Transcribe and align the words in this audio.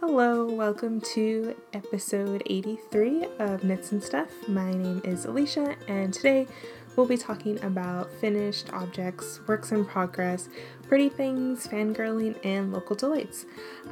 Hello, 0.00 0.46
welcome 0.46 1.00
to 1.00 1.56
episode 1.72 2.44
83 2.46 3.26
of 3.40 3.64
Knits 3.64 3.90
and 3.90 4.00
Stuff. 4.00 4.30
My 4.46 4.70
name 4.70 5.02
is 5.02 5.24
Alicia, 5.24 5.74
and 5.88 6.14
today 6.14 6.46
we'll 6.94 7.04
be 7.04 7.16
talking 7.16 7.60
about 7.64 8.08
finished 8.20 8.72
objects, 8.72 9.40
works 9.48 9.72
in 9.72 9.84
progress, 9.84 10.48
pretty 10.86 11.08
things, 11.08 11.66
fangirling, 11.66 12.38
and 12.44 12.72
local 12.72 12.94
delights. 12.94 13.44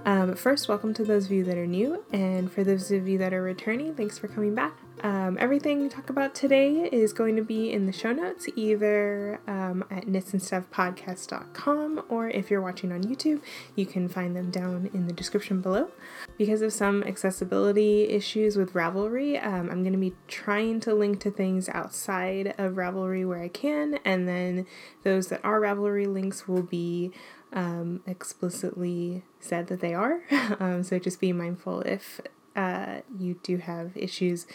Um, 0.05 0.37
first, 0.37 0.69
welcome 0.69 0.95
to 0.95 1.05
those 1.05 1.25
of 1.25 1.33
you 1.33 1.43
that 1.43 1.59
are 1.59 1.67
new, 1.67 2.05
and 2.13 2.53
for 2.53 2.63
those 2.63 2.93
of 2.93 3.09
you 3.09 3.19
that 3.19 3.35
are 3.35 3.43
returning, 3.43 3.97
thanks 3.97 4.17
for 4.17 4.29
coming 4.29 4.55
back. 4.55 4.79
Um, 5.03 5.37
everything 5.39 5.83
we 5.83 5.89
talk 5.89 6.09
about 6.09 6.35
today 6.35 6.89
is 6.91 7.13
going 7.13 7.37
to 7.37 7.43
be 7.43 7.71
in 7.71 7.87
the 7.87 7.93
show 7.93 8.13
notes, 8.13 8.49
either 8.57 9.41
um, 9.47 9.85
at 9.91 10.07
knitsandstuffpodcast.com 10.07 12.05
or 12.09 12.29
if 12.31 12.51
you're 12.51 12.63
watching 12.63 12.93
on 12.93 13.03
YouTube, 13.05 13.43
you 13.75 13.85
can 13.85 14.09
find 14.09 14.35
them 14.35 14.51
down 14.51 14.91
in 14.95 15.07
the 15.07 15.13
description 15.13 15.61
below. 15.61 15.91
Because 16.39 16.63
of 16.63 16.73
some 16.73 17.03
accessibility 17.03 18.09
issues 18.09 18.57
with 18.57 18.73
Ravelry, 18.73 19.45
um, 19.45 19.69
I'm 19.71 19.83
going 19.83 19.93
to 19.93 19.99
be 19.99 20.15
trying 20.29 20.81
to 20.81 20.95
link 20.95 21.21
to 21.21 21.31
things 21.31 21.69
outside 21.69 22.55
of 22.57 22.75
Ravelry 22.75 23.27
where 23.27 23.43
I 23.43 23.49
can, 23.49 23.99
and 24.05 24.27
then 24.27 24.67
those 25.03 25.29
that 25.29 25.45
are 25.45 25.61
Ravelry 25.61 26.07
links 26.07 26.49
will 26.49 26.63
be 26.63 27.13
um, 27.53 28.03
explicitly 28.07 29.25
said 29.41 29.67
that 29.69 29.81
they 29.81 29.95
are. 29.95 30.23
um, 30.61 30.83
so 30.83 30.99
just 30.99 31.21
be 31.21 31.33
mindful 31.33 31.83
if 31.83 32.21
uh, 32.57 33.01
you 33.19 33.39
do 33.43 33.59
have 33.59 33.97
issues 33.97 34.47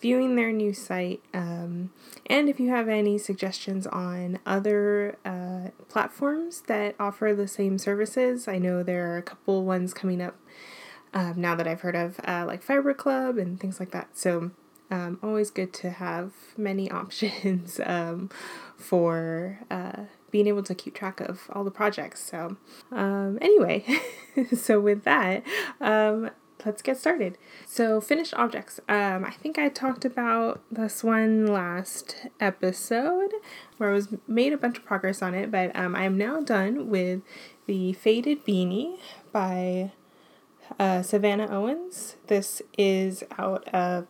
viewing 0.00 0.36
their 0.36 0.52
new 0.52 0.72
site. 0.72 1.20
Um, 1.34 1.90
and 2.26 2.48
if 2.48 2.60
you 2.60 2.70
have 2.70 2.88
any 2.88 3.18
suggestions 3.18 3.86
on 3.86 4.38
other 4.46 5.18
uh, 5.24 5.70
platforms 5.88 6.62
that 6.68 6.94
offer 7.00 7.34
the 7.36 7.48
same 7.48 7.78
services, 7.78 8.46
I 8.46 8.58
know 8.58 8.82
there 8.82 9.12
are 9.12 9.18
a 9.18 9.22
couple 9.22 9.64
ones 9.64 9.92
coming 9.92 10.22
up 10.22 10.36
um, 11.12 11.34
now 11.36 11.54
that 11.54 11.66
I've 11.66 11.80
heard 11.80 11.96
of, 11.96 12.20
uh, 12.26 12.44
like 12.46 12.62
Fiber 12.62 12.94
Club 12.94 13.38
and 13.38 13.58
things 13.58 13.80
like 13.80 13.90
that. 13.90 14.16
So, 14.16 14.52
um, 14.90 15.18
always 15.22 15.50
good 15.50 15.72
to 15.74 15.90
have 15.90 16.32
many 16.56 16.90
options 16.92 17.80
um, 17.84 18.30
for 18.76 19.58
uh, 19.70 20.04
being 20.30 20.46
able 20.46 20.62
to 20.62 20.74
keep 20.74 20.94
track 20.94 21.20
of 21.20 21.48
all 21.52 21.64
the 21.64 21.70
projects. 21.70 22.22
So, 22.22 22.56
um, 22.92 23.38
anyway, 23.40 23.84
so 24.56 24.80
with 24.80 25.04
that, 25.04 25.42
um, 25.80 26.30
let's 26.64 26.82
get 26.82 26.96
started. 26.96 27.38
So, 27.66 28.00
finished 28.00 28.34
objects. 28.34 28.80
Um, 28.88 29.24
I 29.24 29.30
think 29.30 29.58
I 29.58 29.68
talked 29.68 30.04
about 30.04 30.60
this 30.70 31.04
one 31.04 31.46
last 31.46 32.26
episode 32.40 33.32
where 33.76 33.90
I 33.90 33.92
was 33.92 34.08
made 34.26 34.52
a 34.52 34.58
bunch 34.58 34.78
of 34.78 34.84
progress 34.84 35.22
on 35.22 35.34
it, 35.34 35.50
but 35.50 35.74
um, 35.76 35.94
I 35.94 36.04
am 36.04 36.18
now 36.18 36.40
done 36.40 36.88
with 36.90 37.22
the 37.66 37.92
Faded 37.92 38.44
Beanie 38.44 38.98
by 39.32 39.92
uh, 40.78 41.02
Savannah 41.02 41.48
Owens. 41.50 42.16
This 42.26 42.62
is 42.76 43.24
out 43.38 43.66
of 43.68 44.06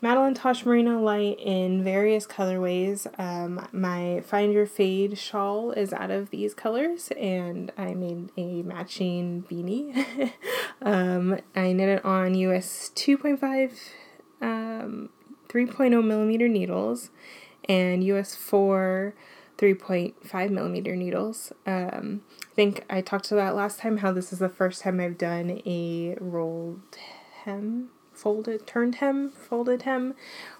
Madeline 0.00 0.34
Tosh 0.34 0.64
Merino 0.64 1.00
Light 1.00 1.40
in 1.40 1.82
various 1.82 2.24
colorways. 2.24 3.08
Um, 3.18 3.66
my 3.72 4.20
Find 4.20 4.52
Your 4.52 4.64
Fade 4.64 5.18
shawl 5.18 5.72
is 5.72 5.92
out 5.92 6.12
of 6.12 6.30
these 6.30 6.54
colors, 6.54 7.10
and 7.18 7.72
I 7.76 7.94
made 7.94 8.30
a 8.36 8.62
matching 8.62 9.44
beanie. 9.50 10.32
um, 10.82 11.40
I 11.56 11.72
knit 11.72 11.88
it 11.88 12.04
on 12.04 12.36
US 12.36 12.92
2.5, 12.94 13.72
um, 14.40 15.08
3.0 15.48 16.06
millimeter 16.06 16.46
needles, 16.46 17.10
and 17.68 18.04
US 18.04 18.36
4 18.36 19.14
3.5 19.56 20.50
millimeter 20.50 20.94
needles. 20.94 21.52
Um, 21.66 22.22
I 22.52 22.54
think 22.54 22.84
I 22.88 23.00
talked 23.00 23.32
about 23.32 23.56
last 23.56 23.80
time 23.80 23.96
how 23.96 24.12
this 24.12 24.32
is 24.32 24.38
the 24.38 24.48
first 24.48 24.82
time 24.82 25.00
I've 25.00 25.18
done 25.18 25.60
a 25.66 26.16
rolled 26.20 26.96
hem 27.42 27.90
folded, 28.18 28.66
turned 28.66 28.96
hem, 28.96 29.30
folded 29.30 29.82
hem, 29.82 30.14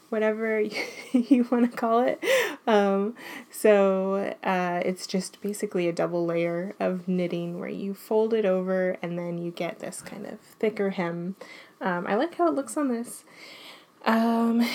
whatever 0.08 0.60
you, 1.12 1.46
want 1.50 1.70
to 1.70 1.76
call 1.76 2.00
it. 2.00 2.22
Um, 2.66 3.14
so 3.50 4.34
uh, 4.42 4.80
it's 4.84 5.06
just 5.06 5.41
basically 5.41 5.88
a 5.88 5.92
double 5.92 6.24
layer 6.24 6.74
of 6.80 7.08
knitting 7.08 7.58
where 7.58 7.68
you 7.68 7.94
fold 7.94 8.32
it 8.32 8.44
over 8.44 8.97
and 9.02 9.18
then 9.18 9.38
you 9.38 9.50
get 9.50 9.80
this 9.80 10.00
kind 10.00 10.26
of 10.26 10.41
thicker 10.41 10.91
hem. 10.91 11.36
Um, 11.80 12.06
I 12.06 12.14
like 12.14 12.34
how 12.36 12.48
it 12.48 12.54
looks 12.54 12.76
on 12.76 12.88
this. 12.88 13.24
Um, 14.06 14.66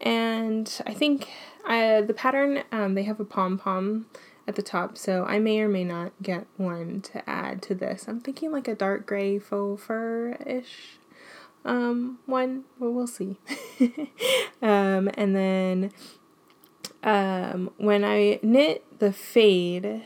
and 0.00 0.80
I 0.86 0.94
think 0.94 1.30
I, 1.66 2.02
the 2.02 2.14
pattern, 2.14 2.62
um, 2.70 2.94
they 2.94 3.02
have 3.04 3.20
a 3.20 3.24
pom 3.24 3.58
pom 3.58 4.06
at 4.46 4.54
the 4.54 4.62
top, 4.62 4.96
so 4.96 5.24
I 5.24 5.38
may 5.38 5.60
or 5.60 5.68
may 5.68 5.82
not 5.82 6.12
get 6.22 6.46
one 6.56 7.00
to 7.12 7.28
add 7.28 7.62
to 7.62 7.74
this. 7.74 8.06
I'm 8.06 8.20
thinking 8.20 8.52
like 8.52 8.68
a 8.68 8.74
dark 8.74 9.06
gray 9.06 9.38
faux 9.38 9.82
fur 9.82 10.36
ish 10.46 10.98
um, 11.66 12.18
one, 12.26 12.64
but 12.78 12.90
we'll 12.90 13.06
see. 13.06 13.36
um, 14.62 15.10
and 15.14 15.36
then 15.36 15.92
um, 17.02 17.70
when 17.76 18.04
I 18.04 18.38
knit 18.42 18.84
the 18.98 19.12
fade, 19.12 20.02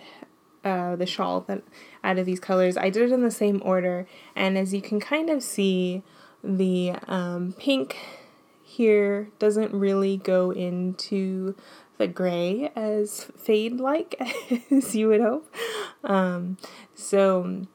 uh, 0.64 0.96
the 0.96 1.06
shawl 1.06 1.42
that 1.42 1.62
out 2.02 2.18
of 2.18 2.26
these 2.26 2.40
colors, 2.40 2.76
I 2.76 2.90
did 2.90 3.10
it 3.10 3.12
in 3.12 3.22
the 3.22 3.30
same 3.30 3.60
order, 3.64 4.06
and 4.34 4.58
as 4.58 4.74
you 4.74 4.82
can 4.82 5.00
kind 5.00 5.30
of 5.30 5.42
see, 5.42 6.02
the 6.42 6.94
um, 7.06 7.54
pink 7.58 7.96
here 8.62 9.28
doesn't 9.38 9.74
really 9.74 10.16
go 10.16 10.50
into 10.52 11.54
the 11.98 12.06
gray 12.06 12.70
as 12.74 13.24
fade 13.36 13.78
like 13.78 14.14
as 14.70 14.94
you 14.94 15.08
would 15.08 15.20
hope. 15.20 15.54
Um, 16.02 16.56
so 16.94 17.66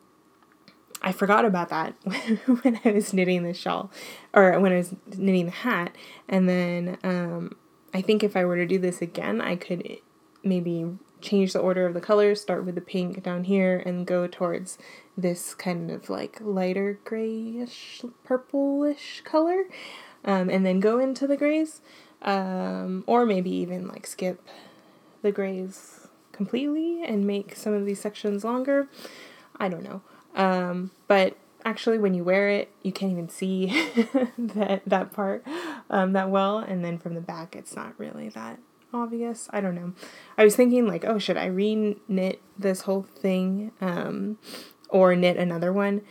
I 1.06 1.12
forgot 1.12 1.46
about 1.46 1.70
that 1.70 1.94
when 2.64 2.82
I 2.84 2.92
was 2.92 3.14
knitting 3.14 3.44
the 3.44 3.54
shawl 3.54 3.92
or 4.34 4.60
when 4.60 4.74
I 4.74 4.78
was 4.78 4.96
knitting 5.16 5.46
the 5.46 5.52
hat. 5.52 5.96
And 6.28 6.50
then 6.50 6.98
um, 7.04 7.56
I 7.94 8.02
think 8.02 8.24
if 8.24 8.36
I 8.36 8.44
were 8.44 8.56
to 8.56 8.66
do 8.66 8.80
this 8.80 9.04
again, 9.04 9.40
I 9.40 9.56
could 9.56 10.00
maybe 10.44 10.98
change 11.22 11.54
the 11.54 11.60
order 11.60 11.86
of 11.86 11.94
the 11.94 12.02
colors, 12.02 12.42
start 12.42 12.66
with 12.66 12.74
the 12.74 12.82
pink 12.82 13.22
down 13.22 13.44
here, 13.44 13.78
and 13.86 14.08
go 14.08 14.26
towards 14.26 14.80
this 15.16 15.54
kind 15.54 15.92
of 15.92 16.10
like 16.10 16.40
lighter 16.42 17.00
grayish, 17.06 18.04
purplish 18.24 19.22
color, 19.24 19.66
um, 20.24 20.50
and 20.50 20.66
then 20.66 20.80
go 20.80 20.98
into 20.98 21.28
the 21.28 21.38
grays. 21.38 21.82
Um, 22.24 23.04
or 23.06 23.28
maybe 23.28 23.52
even 23.52 23.88
like 23.88 24.08
skip 24.08 24.42
the 25.22 25.32
grays 25.32 26.08
completely 26.32 27.04
and 27.04 27.28
make 27.28 27.56
some 27.56 27.74
of 27.74 27.86
these 27.86 28.00
sections 28.00 28.44
longer. 28.44 28.88
I 29.58 29.70
don't 29.70 29.84
know. 29.84 30.02
Um, 30.36 30.92
but 31.08 31.38
actually, 31.64 31.98
when 31.98 32.14
you 32.14 32.24
wear 32.24 32.50
it, 32.50 32.72
you 32.84 32.92
can't 32.92 33.12
even 33.12 33.30
see 33.30 33.68
that 34.38 34.82
that 34.86 35.12
part 35.12 35.44
um, 35.90 36.14
that 36.14 36.30
well, 36.30 36.60
and 36.60 36.84
then 36.84 36.98
from 36.98 37.16
the 37.16 37.22
back, 37.22 37.56
it's 37.56 37.76
not 37.76 37.98
really 37.98 38.30
that 38.30 38.60
obvious. 38.94 39.50
I 39.52 39.62
don't 39.62 39.76
know. 39.76 39.94
I 40.38 40.44
was 40.44 40.56
thinking 40.56 40.88
like, 40.88 41.04
oh, 41.06 41.18
should 41.20 41.38
I 41.38 41.46
re-knit 41.48 42.42
this 42.58 42.82
whole 42.82 43.04
thing, 43.04 43.72
um, 43.82 44.38
or 44.90 45.16
knit 45.16 45.38
another 45.38 45.74
one? 45.74 46.02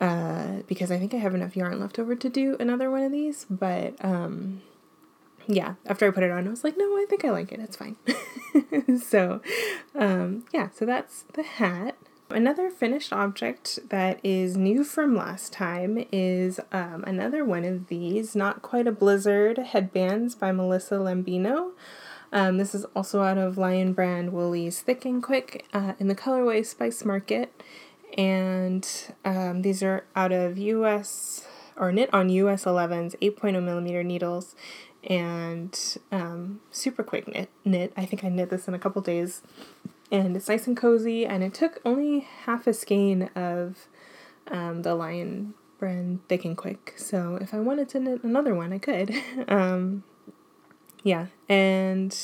Uh, 0.00 0.62
because 0.66 0.90
I 0.90 0.98
think 0.98 1.14
I 1.14 1.18
have 1.18 1.34
enough 1.34 1.56
yarn 1.56 1.80
left 1.80 1.98
over 1.98 2.14
to 2.14 2.28
do 2.28 2.56
another 2.58 2.90
one 2.90 3.02
of 3.02 3.12
these, 3.12 3.46
but 3.48 3.94
um, 4.04 4.60
yeah, 5.46 5.74
after 5.86 6.06
I 6.06 6.10
put 6.10 6.24
it 6.24 6.30
on, 6.30 6.46
I 6.46 6.50
was 6.50 6.64
like, 6.64 6.76
no, 6.76 6.84
I 6.84 7.06
think 7.08 7.24
I 7.24 7.30
like 7.30 7.52
it. 7.52 7.60
It's 7.60 7.76
fine. 7.76 7.96
so, 9.00 9.40
um, 9.94 10.44
yeah, 10.52 10.68
so 10.74 10.84
that's 10.84 11.22
the 11.34 11.42
hat. 11.42 11.96
Another 12.34 12.68
finished 12.68 13.12
object 13.12 13.78
that 13.90 14.18
is 14.24 14.56
new 14.56 14.82
from 14.82 15.14
last 15.14 15.52
time 15.52 16.04
is 16.10 16.58
um, 16.72 17.04
another 17.06 17.44
one 17.44 17.64
of 17.64 17.86
these, 17.86 18.34
Not 18.34 18.60
Quite 18.60 18.88
a 18.88 18.92
Blizzard 18.92 19.56
headbands 19.58 20.34
by 20.34 20.50
Melissa 20.50 20.96
Lambino. 20.96 21.70
Um, 22.32 22.56
this 22.58 22.74
is 22.74 22.86
also 22.86 23.22
out 23.22 23.38
of 23.38 23.56
Lion 23.56 23.92
Brand 23.92 24.32
Wool-Ease 24.32 24.80
Thick 24.80 25.04
and 25.04 25.22
Quick 25.22 25.64
uh, 25.72 25.92
in 26.00 26.08
the 26.08 26.16
colorway 26.16 26.66
Spice 26.66 27.04
Market. 27.04 27.52
And 28.18 28.84
um, 29.24 29.62
these 29.62 29.80
are 29.84 30.04
out 30.16 30.32
of 30.32 30.58
US 30.58 31.46
or 31.76 31.92
knit 31.92 32.12
on 32.12 32.30
US 32.30 32.64
11s, 32.64 33.16
8.0 33.20 33.62
millimeter 33.62 34.02
needles, 34.02 34.56
and 35.04 35.78
um, 36.10 36.62
super 36.72 37.04
quick 37.04 37.28
knit. 37.28 37.48
Knit. 37.64 37.92
I 37.96 38.04
think 38.04 38.24
I 38.24 38.28
knit 38.28 38.50
this 38.50 38.66
in 38.66 38.74
a 38.74 38.78
couple 38.80 39.02
days 39.02 39.40
and 40.14 40.36
it's 40.36 40.48
nice 40.48 40.66
and 40.68 40.76
cozy. 40.76 41.26
And 41.26 41.42
it 41.42 41.52
took 41.52 41.80
only 41.84 42.20
half 42.20 42.66
a 42.66 42.72
skein 42.72 43.30
of 43.34 43.88
um, 44.48 44.82
the 44.82 44.94
Lion 44.94 45.54
brand 45.78 46.20
Thick 46.28 46.44
and 46.44 46.56
Quick. 46.56 46.94
So 46.96 47.36
if 47.40 47.52
I 47.52 47.58
wanted 47.58 47.88
to 47.90 48.00
knit 48.00 48.22
another 48.22 48.54
one, 48.54 48.72
I 48.72 48.78
could. 48.78 49.12
um, 49.48 50.04
yeah, 51.02 51.26
and 51.48 52.16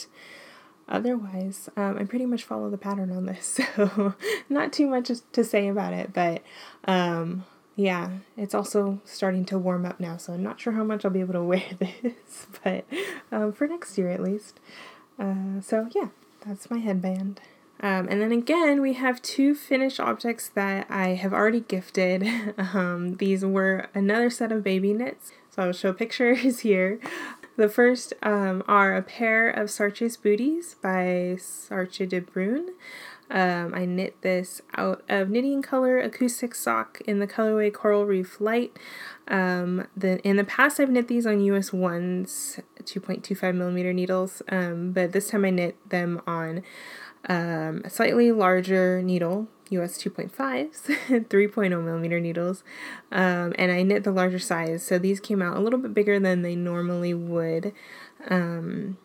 otherwise, 0.89 1.69
um, 1.77 1.99
I 1.99 2.05
pretty 2.05 2.27
much 2.27 2.45
follow 2.45 2.71
the 2.71 2.79
pattern 2.79 3.11
on 3.11 3.27
this. 3.27 3.61
So 3.77 4.15
not 4.49 4.73
too 4.73 4.87
much 4.87 5.11
to 5.33 5.45
say 5.45 5.67
about 5.67 5.93
it, 5.93 6.13
but 6.13 6.43
um, 6.85 7.45
yeah, 7.75 8.11
it's 8.37 8.55
also 8.55 9.01
starting 9.05 9.45
to 9.47 9.59
warm 9.59 9.85
up 9.85 9.99
now. 9.99 10.17
So 10.17 10.33
I'm 10.33 10.43
not 10.45 10.61
sure 10.61 10.75
how 10.75 10.85
much 10.85 11.05
I'll 11.05 11.11
be 11.11 11.21
able 11.21 11.35
to 11.35 11.43
wear 11.43 11.65
this, 11.79 12.47
but 12.63 12.85
um, 13.33 13.53
for 13.53 13.67
next 13.67 13.99
year 13.99 14.11
at 14.11 14.23
least. 14.23 14.61
Uh, 15.19 15.61
so 15.61 15.89
yeah, 15.93 16.09
that's 16.47 16.71
my 16.71 16.79
headband. 16.79 17.41
Um, 17.83 18.09
and 18.11 18.21
then 18.21 18.31
again, 18.31 18.83
we 18.83 18.93
have 18.95 19.23
two 19.23 19.55
finished 19.55 19.99
objects 19.99 20.49
that 20.51 20.87
I 20.91 21.09
have 21.09 21.33
already 21.33 21.61
gifted. 21.61 22.27
Um, 22.73 23.15
these 23.17 23.45
were 23.45 23.89
another 23.95 24.31
set 24.31 24.53
of 24.53 24.63
baby 24.63 24.93
knits. 24.93 25.33
So 25.51 25.63
I'll 25.63 25.73
show 25.73 25.93
pictures 25.93 26.61
here. 26.61 27.01
The 27.57 27.69
first 27.69 28.13
um, 28.23 28.63
are 28.69 28.95
a 28.95 29.03
pair 29.03 29.51
of 29.51 29.69
Saartje's 29.69 30.17
booties 30.17 30.77
by 30.81 31.37
Saartje 31.39 32.09
de 32.09 32.21
Bruijn. 32.21 32.69
Um, 33.31 33.75
I 33.75 33.85
knit 33.85 34.21
this 34.23 34.61
out 34.77 35.03
of 35.09 35.31
Knitting 35.31 35.63
Color 35.63 36.01
Acoustic 36.01 36.55
Sock 36.55 37.01
in 37.03 37.21
the 37.21 37.27
colorway 37.29 37.73
Coral 37.73 38.05
Reef 38.05 38.41
Light. 38.41 38.77
Um, 39.29 39.87
the, 39.97 40.21
in 40.27 40.37
the 40.37 40.45
past, 40.45 40.81
I've 40.81 40.91
knit 40.91 41.07
these 41.07 41.27
on 41.27 41.41
US 41.43 41.71
1s 41.71 42.61
2.25 42.83 43.55
millimeter 43.55 43.93
needles, 43.93 44.43
um, 44.49 44.93
but 44.93 45.13
this 45.13 45.31
time 45.31 45.45
I 45.45 45.51
knit 45.51 45.77
them 45.89 46.21
on 46.27 46.63
um, 47.29 47.83
a 47.85 47.91
slightly 47.91 48.33
larger 48.33 49.03
needle, 49.03 49.49
US 49.71 50.03
2.5s, 50.03 50.83
3.0 51.29 51.85
millimeter 51.85 52.19
needles, 52.19 52.65
um, 53.13 53.53
and 53.57 53.71
I 53.71 53.83
knit 53.83 54.05
the 54.05 54.13
larger 54.13 54.39
size. 54.39 54.83
So 54.83 54.99
these 54.99 55.21
came 55.21 55.43
out 55.43 55.57
a 55.57 55.61
little 55.61 55.79
bit 55.79 55.95
bigger 55.95 56.19
than 56.19 56.43
they 56.43 56.57
normally 56.57 57.15
would, 57.15 57.73
um, 58.29 58.97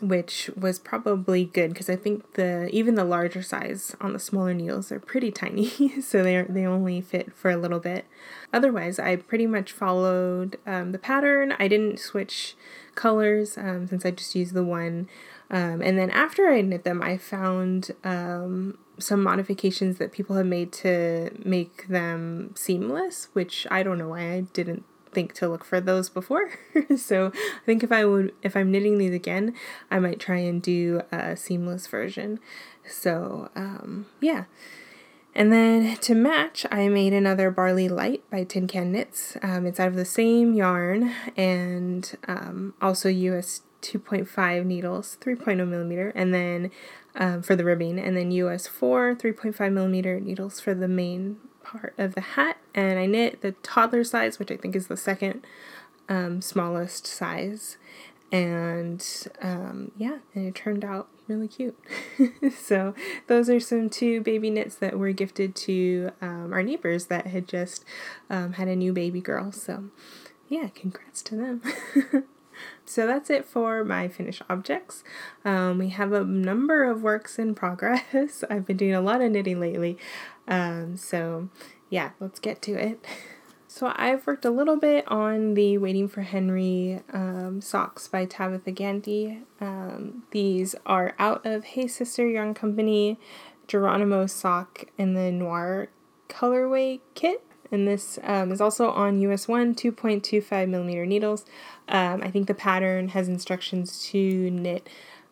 which 0.00 0.50
was 0.56 0.78
probably 0.78 1.44
good 1.44 1.70
because 1.72 1.88
I 1.88 1.96
think 1.96 2.34
the 2.34 2.68
even 2.70 2.94
the 2.96 3.04
larger 3.04 3.42
size 3.42 3.96
on 4.00 4.12
the 4.12 4.18
smaller 4.18 4.52
needles 4.52 4.92
are 4.92 5.00
pretty 5.00 5.30
tiny, 5.30 6.00
so 6.02 6.22
they 6.22 6.42
they 6.42 6.66
only 6.66 7.00
fit 7.00 7.32
for 7.34 7.50
a 7.50 7.56
little 7.56 7.80
bit. 7.80 8.04
Otherwise, 8.52 8.98
I 8.98 9.16
pretty 9.16 9.46
much 9.46 9.72
followed 9.72 10.58
um, 10.66 10.92
the 10.92 10.98
pattern. 10.98 11.54
I 11.58 11.68
didn't 11.68 11.98
switch 11.98 12.56
colors 12.94 13.56
um, 13.56 13.86
since 13.86 14.04
I 14.04 14.10
just 14.10 14.34
used 14.34 14.54
the 14.54 14.64
one. 14.64 15.08
Um, 15.50 15.80
and 15.80 15.98
then 15.98 16.10
after 16.10 16.48
I 16.48 16.60
knit 16.60 16.84
them, 16.84 17.02
I 17.02 17.16
found 17.16 17.92
um, 18.04 18.78
some 18.98 19.22
modifications 19.22 19.98
that 19.98 20.12
people 20.12 20.36
have 20.36 20.46
made 20.46 20.72
to 20.72 21.30
make 21.42 21.88
them 21.88 22.52
seamless, 22.54 23.28
which 23.32 23.66
I 23.70 23.82
don't 23.82 23.98
know 23.98 24.08
why 24.08 24.32
I 24.32 24.40
didn't 24.52 24.84
think 25.12 25.32
to 25.34 25.48
look 25.48 25.64
for 25.64 25.80
those 25.80 26.10
before. 26.10 26.50
so 26.96 27.32
I 27.34 27.64
think 27.64 27.82
if 27.82 27.90
I 27.90 28.04
would, 28.04 28.34
if 28.42 28.56
I'm 28.56 28.70
knitting 28.70 28.98
these 28.98 29.14
again, 29.14 29.54
I 29.90 29.98
might 29.98 30.20
try 30.20 30.38
and 30.38 30.60
do 30.60 31.02
a 31.10 31.36
seamless 31.36 31.86
version. 31.86 32.40
So 32.86 33.50
um, 33.56 34.06
yeah. 34.20 34.44
And 35.34 35.52
then 35.52 35.96
to 35.98 36.14
match, 36.14 36.66
I 36.70 36.88
made 36.88 37.12
another 37.12 37.50
Barley 37.50 37.88
Light 37.88 38.28
by 38.28 38.44
Tin 38.44 38.66
Can 38.66 38.90
Knits. 38.90 39.36
Um, 39.42 39.66
it's 39.66 39.78
out 39.78 39.88
of 39.88 39.94
the 39.94 40.04
same 40.04 40.54
yarn 40.54 41.14
and 41.36 42.16
um, 42.26 42.74
also 42.82 43.08
US 43.08 43.62
2.5 43.82 44.64
needles, 44.64 45.16
3.0 45.20 45.68
millimeter, 45.68 46.10
and 46.14 46.32
then 46.34 46.70
um, 47.16 47.42
for 47.42 47.56
the 47.56 47.64
ribbing, 47.64 47.98
and 47.98 48.16
then 48.16 48.30
US 48.30 48.66
4 48.66 49.14
3.5 49.14 49.72
millimeter 49.72 50.20
needles 50.20 50.60
for 50.60 50.74
the 50.74 50.88
main 50.88 51.36
part 51.62 51.94
of 51.98 52.14
the 52.14 52.20
hat. 52.20 52.58
And 52.74 52.98
I 52.98 53.06
knit 53.06 53.42
the 53.42 53.52
toddler 53.52 54.04
size, 54.04 54.38
which 54.38 54.50
I 54.50 54.56
think 54.56 54.74
is 54.74 54.86
the 54.86 54.96
second 54.96 55.46
um, 56.08 56.40
smallest 56.40 57.06
size. 57.06 57.76
And 58.30 59.04
um, 59.40 59.92
yeah, 59.96 60.18
and 60.34 60.46
it 60.46 60.54
turned 60.54 60.84
out 60.84 61.08
really 61.28 61.48
cute. 61.48 61.78
so 62.58 62.94
those 63.26 63.48
are 63.48 63.60
some 63.60 63.88
two 63.88 64.20
baby 64.20 64.50
knits 64.50 64.74
that 64.76 64.98
were 64.98 65.12
gifted 65.12 65.54
to 65.54 66.10
um, 66.20 66.52
our 66.52 66.62
neighbors 66.62 67.06
that 67.06 67.26
had 67.28 67.48
just 67.48 67.84
um, 68.28 68.54
had 68.54 68.68
a 68.68 68.76
new 68.76 68.92
baby 68.92 69.20
girl. 69.20 69.50
So 69.52 69.84
yeah, 70.48 70.68
congrats 70.74 71.22
to 71.22 71.36
them. 71.36 71.62
So 72.88 73.06
that's 73.06 73.28
it 73.28 73.44
for 73.44 73.84
my 73.84 74.08
finished 74.08 74.42
objects. 74.48 75.04
Um, 75.44 75.78
we 75.78 75.90
have 75.90 76.12
a 76.12 76.24
number 76.24 76.84
of 76.84 77.02
works 77.02 77.38
in 77.38 77.54
progress. 77.54 78.44
I've 78.50 78.64
been 78.64 78.78
doing 78.78 78.94
a 78.94 79.02
lot 79.02 79.20
of 79.20 79.30
knitting 79.30 79.60
lately. 79.60 79.98
Um, 80.48 80.96
so 80.96 81.50
yeah, 81.90 82.10
let's 82.18 82.40
get 82.40 82.62
to 82.62 82.72
it. 82.72 83.04
So 83.70 83.92
I've 83.94 84.26
worked 84.26 84.46
a 84.46 84.50
little 84.50 84.78
bit 84.78 85.06
on 85.08 85.52
the 85.52 85.76
Waiting 85.76 86.08
for 86.08 86.22
Henry 86.22 87.00
um, 87.12 87.60
socks 87.60 88.08
by 88.08 88.24
Tabitha 88.24 88.72
Gandy. 88.72 89.42
Um, 89.60 90.22
these 90.30 90.74
are 90.86 91.14
out 91.18 91.44
of 91.44 91.64
Hey 91.64 91.86
Sister 91.86 92.26
Yarn 92.26 92.54
Company, 92.54 93.20
Geronimo 93.68 94.26
sock, 94.26 94.86
and 94.96 95.14
the 95.14 95.30
Noir 95.30 95.90
colorway 96.30 97.00
kit 97.14 97.44
and 97.70 97.86
this 97.86 98.18
um, 98.22 98.52
is 98.52 98.60
also 98.60 98.90
on 98.90 99.20
US 99.20 99.48
1 99.48 99.74
2.25 99.74 100.68
millimeter 100.68 101.06
needles. 101.06 101.44
Um, 101.88 102.22
I 102.22 102.30
think 102.30 102.46
the 102.46 102.54
pattern 102.54 103.08
has 103.08 103.28
instructions 103.28 104.04
to 104.08 104.50
knit 104.50 104.88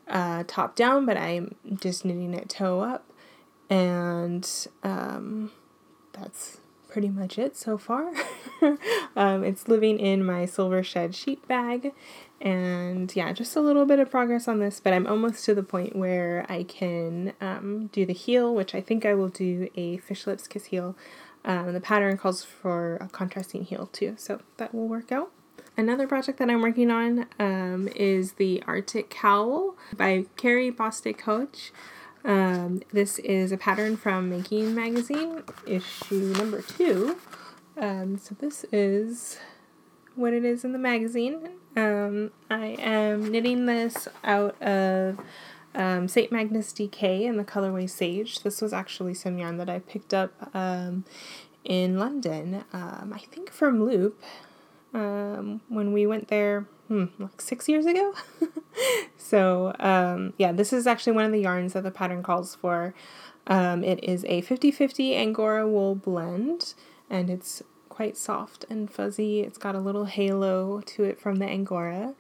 uh, 0.09 0.45
top 0.47 0.77
down, 0.77 1.07
but 1.07 1.17
I'm 1.17 1.55
just 1.75 2.05
knitting 2.05 2.35
it 2.35 2.49
toe 2.49 2.81
up, 2.81 3.11
and 3.69 4.49
um, 4.83 5.51
that's 6.13 6.59
pretty 6.89 7.09
much 7.09 7.39
it 7.39 7.57
so 7.57 7.77
far. 7.77 8.13
um, 9.17 9.45
it's 9.45 9.69
living 9.69 9.99
in 9.99 10.25
my 10.25 10.47
silver 10.47 10.83
shed 10.83 11.15
sheet 11.15 11.47
bag, 11.49 11.93
and 12.41 13.15
yeah, 13.17 13.33
just 13.33 13.57
a 13.57 13.61
little 13.61 13.85
bit 13.85 13.99
of 13.99 14.11
progress 14.11 14.47
on 14.47 14.61
this, 14.61 14.81
but 14.81 14.93
I'm 14.93 15.07
almost 15.07 15.45
to 15.47 15.55
the 15.55 15.63
point 15.63 15.97
where 15.97 16.47
I 16.49 16.63
can 16.63 17.33
um, 17.41 17.89
do 17.93 18.07
the 18.07 18.13
heel, 18.13 18.55
which 18.55 18.75
I 18.75 18.81
think 18.81 19.05
I 19.05 19.15
will 19.15 19.29
do 19.29 19.69
a 19.75 19.97
fish 19.99 20.27
lips 20.27 20.47
kiss 20.47 20.67
heel 20.67 20.97
um, 21.47 21.73
the 21.73 21.81
pattern 21.81 22.19
calls 22.19 22.43
for 22.43 22.97
a 22.97 23.09
contrasting 23.09 23.65
heel 23.65 23.89
too, 23.93 24.15
so 24.19 24.41
that 24.59 24.75
will 24.75 24.89
work 24.89 25.11
out. 25.13 25.31
Another 25.79 26.07
project 26.07 26.39
that 26.39 26.51
I'm 26.51 26.63
working 26.63 26.91
on 26.91 27.27
um, 27.39 27.89
is 27.95 28.33
the 28.33 28.63
Arctic 28.67 29.11
Cowl 29.11 29.77
by 29.97 30.25
Carrie 30.37 30.73
Bostick 30.73 31.21
Hoge. 31.23 31.73
Um, 32.25 32.83
this 32.93 33.19
is 33.21 33.53
a 33.53 33.57
pattern 33.57 33.97
from 33.97 34.29
Making 34.29 34.75
Magazine, 34.75 35.45
issue 35.67 36.35
number 36.37 36.63
two. 36.63 37.17
Um, 37.77 38.19
so 38.19 38.35
this 38.39 38.65
is 38.73 39.39
what 40.17 40.33
it 40.33 40.45
is 40.45 40.65
in 40.65 40.73
the 40.73 40.79
magazine. 40.79 41.51
Um, 41.77 42.33
I 42.51 42.77
am 42.79 43.31
knitting 43.31 43.67
this 43.67 44.09
out 44.25 44.61
of 44.63 45.21
um, 45.77 46.09
St. 46.09 46.33
Magnus 46.33 46.73
DK 46.73 47.23
in 47.23 47.37
the 47.37 47.45
colorway 47.45 47.89
Sage. 47.89 48.41
This 48.41 48.61
was 48.61 48.73
actually 48.73 49.15
some 49.15 49.39
yarn 49.39 49.59
that 49.59 49.69
I 49.69 49.79
picked 49.79 50.15
up 50.15 50.33
um, 50.55 51.05
in 51.65 51.99
London, 51.99 52.65
um, 52.73 53.13
I 53.15 53.19
think 53.19 53.53
from 53.53 53.85
Loop, 53.85 54.23
um, 54.95 55.61
when 55.69 55.93
we 55.93 56.07
went 56.07 56.29
there 56.29 56.67
hmm, 56.89 57.07
like 57.19 57.41
six 57.41 57.69
years 57.69 57.87
ago. 57.87 58.15
so, 59.17 59.75
um, 59.79 60.33
yeah, 60.39 60.53
this 60.53 60.73
is 60.73 60.87
actually 60.87 61.13
one 61.13 61.25
of 61.25 61.33
the 61.33 61.41
yarns 61.41 61.75
that 61.75 61.83
the 61.83 61.91
pattern 61.91 62.23
calls 62.23 62.55
for. 62.55 62.95
Um, 63.47 63.85
it 63.85 64.03
is 64.03 64.25
a 64.25 64.41
50 64.41 64.71
50 64.71 65.15
Angora 65.15 65.69
wool 65.69 65.95
blend, 65.95 66.75
and 67.11 67.31
it's 67.31 67.63
quite 67.89 68.17
soft 68.17 68.65
and 68.69 68.91
fuzzy. 68.91 69.41
It's 69.41 69.59
got 69.59 69.75
a 69.75 69.81
little 69.81 70.07
halo 70.07 70.81
to 70.81 71.05
it 71.05 71.21
from 71.21 71.37
the 71.37 71.47
Angora. 71.47 72.15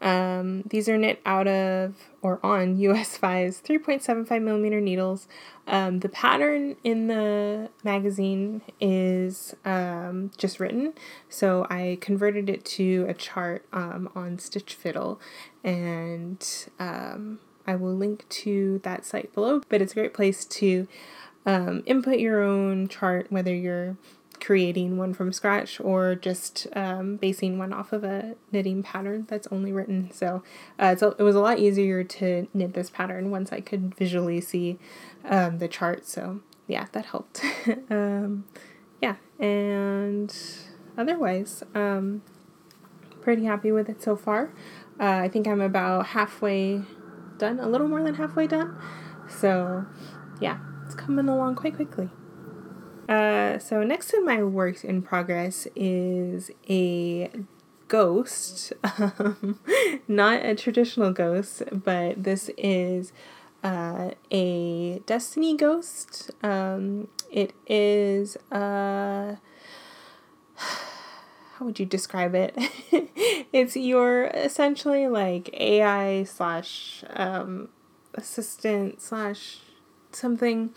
Um, 0.00 0.62
these 0.62 0.88
are 0.88 0.96
knit 0.96 1.20
out 1.26 1.46
of 1.46 1.94
or 2.22 2.40
on 2.44 2.78
US 2.80 3.18
5's 3.18 3.60
3.75 3.60 4.42
millimeter 4.42 4.80
needles. 4.80 5.28
Um, 5.66 6.00
the 6.00 6.08
pattern 6.08 6.76
in 6.82 7.06
the 7.06 7.70
magazine 7.84 8.62
is 8.80 9.54
um, 9.64 10.30
just 10.36 10.58
written, 10.58 10.94
so 11.28 11.66
I 11.70 11.98
converted 12.00 12.48
it 12.48 12.64
to 12.66 13.06
a 13.08 13.14
chart 13.14 13.64
um, 13.72 14.10
on 14.14 14.38
Stitch 14.38 14.74
Fiddle, 14.74 15.20
and 15.62 16.44
um, 16.80 17.38
I 17.66 17.76
will 17.76 17.94
link 17.94 18.28
to 18.30 18.80
that 18.82 19.04
site 19.04 19.32
below. 19.32 19.62
But 19.68 19.80
it's 19.80 19.92
a 19.92 19.96
great 19.96 20.14
place 20.14 20.44
to 20.46 20.88
um, 21.46 21.82
input 21.86 22.18
your 22.18 22.42
own 22.42 22.88
chart, 22.88 23.30
whether 23.30 23.54
you're 23.54 23.96
creating 24.40 24.96
one 24.96 25.14
from 25.14 25.32
scratch 25.32 25.80
or 25.80 26.14
just 26.14 26.66
um, 26.74 27.16
basing 27.16 27.58
one 27.58 27.72
off 27.72 27.92
of 27.92 28.04
a 28.04 28.34
knitting 28.52 28.82
pattern 28.82 29.26
that's 29.28 29.46
only 29.50 29.72
written. 29.72 30.10
So 30.12 30.42
uh, 30.78 30.96
a, 31.00 31.08
it 31.18 31.22
was 31.22 31.34
a 31.34 31.40
lot 31.40 31.58
easier 31.58 32.04
to 32.04 32.48
knit 32.54 32.74
this 32.74 32.90
pattern 32.90 33.30
once 33.30 33.52
I 33.52 33.60
could 33.60 33.94
visually 33.94 34.40
see 34.40 34.78
um, 35.24 35.58
the 35.58 35.68
chart. 35.68 36.06
So 36.06 36.40
yeah, 36.66 36.86
that 36.92 37.06
helped. 37.06 37.42
um, 37.90 38.44
yeah, 39.00 39.16
and 39.38 40.34
otherwise, 40.96 41.62
um, 41.74 42.22
pretty 43.20 43.44
happy 43.44 43.72
with 43.72 43.88
it 43.88 44.02
so 44.02 44.16
far. 44.16 44.52
Uh, 44.98 45.20
I 45.24 45.28
think 45.28 45.46
I'm 45.46 45.60
about 45.60 46.06
halfway 46.06 46.82
done, 47.38 47.58
a 47.58 47.68
little 47.68 47.88
more 47.88 48.02
than 48.02 48.14
halfway 48.14 48.46
done. 48.46 48.76
So 49.28 49.86
yeah, 50.40 50.58
it's 50.84 50.94
coming 50.94 51.28
along 51.28 51.56
quite 51.56 51.74
quickly. 51.74 52.10
Uh, 53.10 53.58
so 53.58 53.82
next 53.82 54.14
in 54.14 54.24
my 54.24 54.40
works 54.40 54.84
in 54.84 55.02
progress 55.02 55.66
is 55.74 56.52
a 56.68 57.28
ghost, 57.88 58.72
um, 58.84 59.58
not 60.06 60.44
a 60.44 60.54
traditional 60.54 61.10
ghost, 61.10 61.64
but 61.72 62.22
this 62.22 62.50
is 62.56 63.12
uh, 63.64 64.12
a 64.30 65.00
destiny 65.06 65.56
ghost. 65.56 66.30
Um, 66.44 67.08
it 67.32 67.52
is 67.66 68.36
uh, 68.52 69.34
how 70.54 71.64
would 71.64 71.80
you 71.80 71.86
describe 71.86 72.36
it? 72.36 72.54
it's 73.52 73.74
your 73.74 74.26
essentially 74.26 75.08
like 75.08 75.50
AI 75.52 76.22
slash 76.22 77.02
um, 77.14 77.70
assistant 78.14 79.02
slash 79.02 79.58
something 80.12 80.70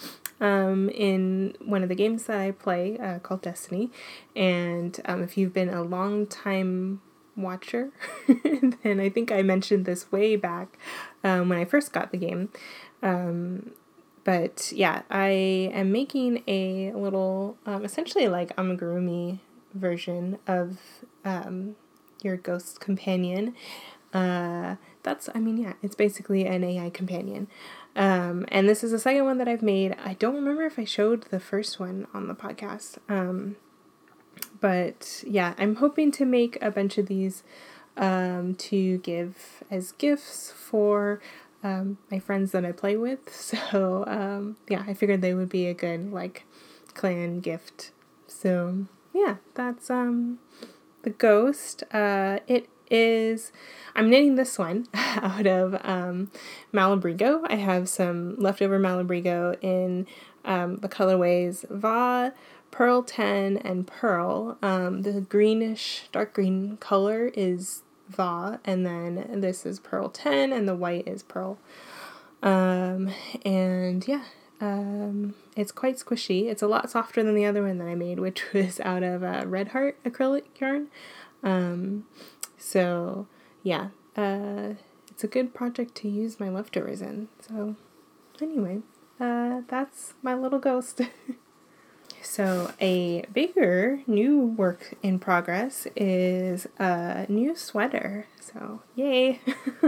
um, 0.43 0.89
in 0.89 1.55
one 1.63 1.83
of 1.83 1.89
the 1.89 1.95
games 1.95 2.25
that 2.25 2.38
I 2.38 2.51
play 2.51 3.00
uh, 3.00 3.19
called 3.19 3.41
Destiny. 3.41 3.89
And 4.35 5.00
um, 5.05 5.23
if 5.23 5.38
you've 5.38 5.53
been 5.53 5.69
a 5.69 5.81
long 5.81 6.27
time 6.27 7.01
watcher, 7.38 7.91
then 8.27 9.00
I 9.00 9.09
think 9.09 9.31
I 9.31 9.41
mentioned 9.41 9.85
this 9.85 10.12
way 10.12 10.35
back 10.35 10.77
um, 11.23 11.47
when 11.47 11.57
I 11.57 11.65
first 11.65 11.93
got 11.93 12.12
the 12.12 12.17
game. 12.17 12.50
Um, 13.01 13.71
but 14.25 14.71
yeah, 14.75 15.03
I 15.09 15.71
am 15.73 15.93
making 15.93 16.43
a 16.45 16.91
little, 16.91 17.57
um, 17.65 17.85
essentially 17.85 18.27
like 18.27 18.53
amigurumi 18.57 19.39
version 19.73 20.39
of 20.45 20.77
um, 21.23 21.77
your 22.21 22.35
ghost 22.35 22.81
companion. 22.81 23.55
Uh, 24.13 24.75
that's, 25.03 25.29
I 25.33 25.39
mean, 25.39 25.57
yeah, 25.57 25.73
it's 25.81 25.95
basically 25.95 26.45
an 26.45 26.63
AI 26.63 26.89
companion. 26.89 27.47
Um, 27.95 28.45
and 28.50 28.67
this 28.67 28.83
is 28.83 28.91
the 28.91 29.00
second 29.00 29.25
one 29.25 29.38
that 29.38 29.47
I've 29.47 29.62
made. 29.62 29.95
I 30.03 30.13
don't 30.13 30.35
remember 30.35 30.63
if 30.63 30.79
I 30.79 30.85
showed 30.85 31.23
the 31.23 31.39
first 31.39 31.79
one 31.79 32.07
on 32.13 32.27
the 32.27 32.33
podcast. 32.33 32.97
Um, 33.07 33.55
but 34.59 35.23
yeah, 35.27 35.53
I'm 35.57 35.75
hoping 35.75 36.12
to 36.13 36.25
make 36.25 36.57
a 36.62 36.71
bunch 36.71 36.97
of 36.97 37.07
these 37.07 37.43
um, 37.97 38.55
to 38.55 38.97
give 39.00 39.63
as 39.69 39.91
gifts 39.91 40.51
for 40.51 41.21
um, 41.63 41.97
my 42.09 42.19
friends 42.19 42.51
that 42.51 42.65
I 42.65 42.71
play 42.71 42.97
with. 42.97 43.19
So 43.29 44.03
um, 44.07 44.57
yeah, 44.67 44.83
I 44.88 44.93
figured 44.93 45.21
they 45.21 45.33
would 45.33 45.50
be 45.50 45.67
a 45.67 45.73
good 45.73 46.12
like 46.12 46.45
clan 46.93 47.39
gift. 47.39 47.91
So 48.27 48.85
yeah, 49.13 49.38
that's 49.53 49.89
um 49.89 50.39
the 51.03 51.12
ghost. 51.12 51.83
Uh, 51.93 52.39
it 52.47 52.69
is 52.89 53.51
I'm 53.95 54.09
knitting 54.09 54.35
this 54.35 54.57
one 54.57 54.87
out 54.93 55.45
of 55.45 55.79
um, 55.83 56.31
Malabrigo. 56.73 57.45
I 57.49 57.55
have 57.55 57.87
some 57.89 58.35
leftover 58.37 58.79
Malabrigo 58.79 59.57
in 59.61 60.07
um, 60.45 60.77
the 60.77 60.89
colorways 60.89 61.67
Va, 61.69 62.33
Pearl 62.71 63.03
10, 63.03 63.57
and 63.57 63.85
Pearl. 63.85 64.57
Um, 64.61 65.03
the 65.03 65.21
greenish, 65.21 66.03
dark 66.11 66.33
green 66.33 66.77
color 66.77 67.31
is 67.35 67.83
Va, 68.09 68.59
and 68.65 68.85
then 68.85 69.41
this 69.41 69.65
is 69.65 69.79
Pearl 69.79 70.09
10, 70.09 70.51
and 70.51 70.67
the 70.67 70.75
white 70.75 71.07
is 71.07 71.23
Pearl. 71.23 71.57
Um, 72.41 73.11
and 73.45 74.05
yeah, 74.07 74.23
um, 74.59 75.35
it's 75.55 75.71
quite 75.71 75.97
squishy. 75.97 76.45
It's 76.45 76.61
a 76.61 76.67
lot 76.67 76.89
softer 76.89 77.23
than 77.23 77.35
the 77.35 77.45
other 77.45 77.63
one 77.63 77.77
that 77.77 77.87
I 77.87 77.95
made, 77.95 78.19
which 78.19 78.43
was 78.53 78.79
out 78.81 79.03
of 79.03 79.23
uh, 79.23 79.43
Red 79.45 79.69
Heart 79.69 80.03
acrylic 80.03 80.45
yarn. 80.59 80.87
Um, 81.43 82.05
so 82.63 83.27
yeah, 83.62 83.89
uh, 84.15 84.74
it's 85.10 85.24
a 85.24 85.27
good 85.27 85.53
project 85.53 85.96
to 85.96 86.10
use 86.10 86.39
my 86.39 86.50
leftovers 86.50 87.01
in. 87.01 87.27
So, 87.39 87.75
anyway, 88.41 88.79
uh, 89.20 89.62
that's 89.67 90.13
my 90.22 90.34
little 90.34 90.60
ghost. 90.60 91.01
so, 92.22 92.72
a 92.79 93.25
bigger 93.34 94.01
new 94.08 94.39
work 94.39 94.96
in 95.03 95.20
progress 95.20 95.88
is 95.96 96.67
a 96.79 97.25
new 97.29 97.55
sweater. 97.55 98.27
So, 98.39 98.82
yay! 98.96 99.41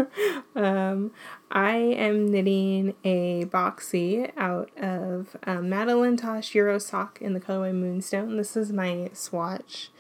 um, 0.56 1.12
I 1.52 1.76
am 1.76 2.28
knitting 2.28 2.94
a 3.04 3.46
boxy 3.46 4.32
out 4.38 4.70
of 4.78 5.38
um, 5.48 5.70
Madeline 5.70 6.18
Tosh 6.18 6.54
Euro 6.56 6.78
Sock 6.78 7.22
in 7.22 7.34
the 7.34 7.42
colorway 7.42 7.74
Moonstone. 7.74 8.38
This 8.38 8.56
is 8.58 8.72
my 8.72 9.10
swatch 9.14 9.92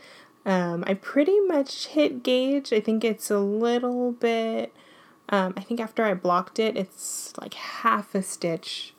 um, 0.46 0.84
I 0.86 0.94
pretty 0.94 1.40
much 1.42 1.88
hit 1.88 2.24
gauge. 2.24 2.72
I 2.72 2.80
think 2.80 3.04
it's 3.04 3.32
a 3.32 3.40
little 3.40 4.12
bit. 4.12 4.74
Um, 5.30 5.54
I 5.58 5.62
think 5.62 5.80
after 5.80 6.04
I 6.04 6.14
blocked 6.14 6.60
it, 6.60 6.78
it's 6.78 7.34
like 7.40 7.56
half 7.56 8.14
a 8.14 8.22
stitch 8.22 8.94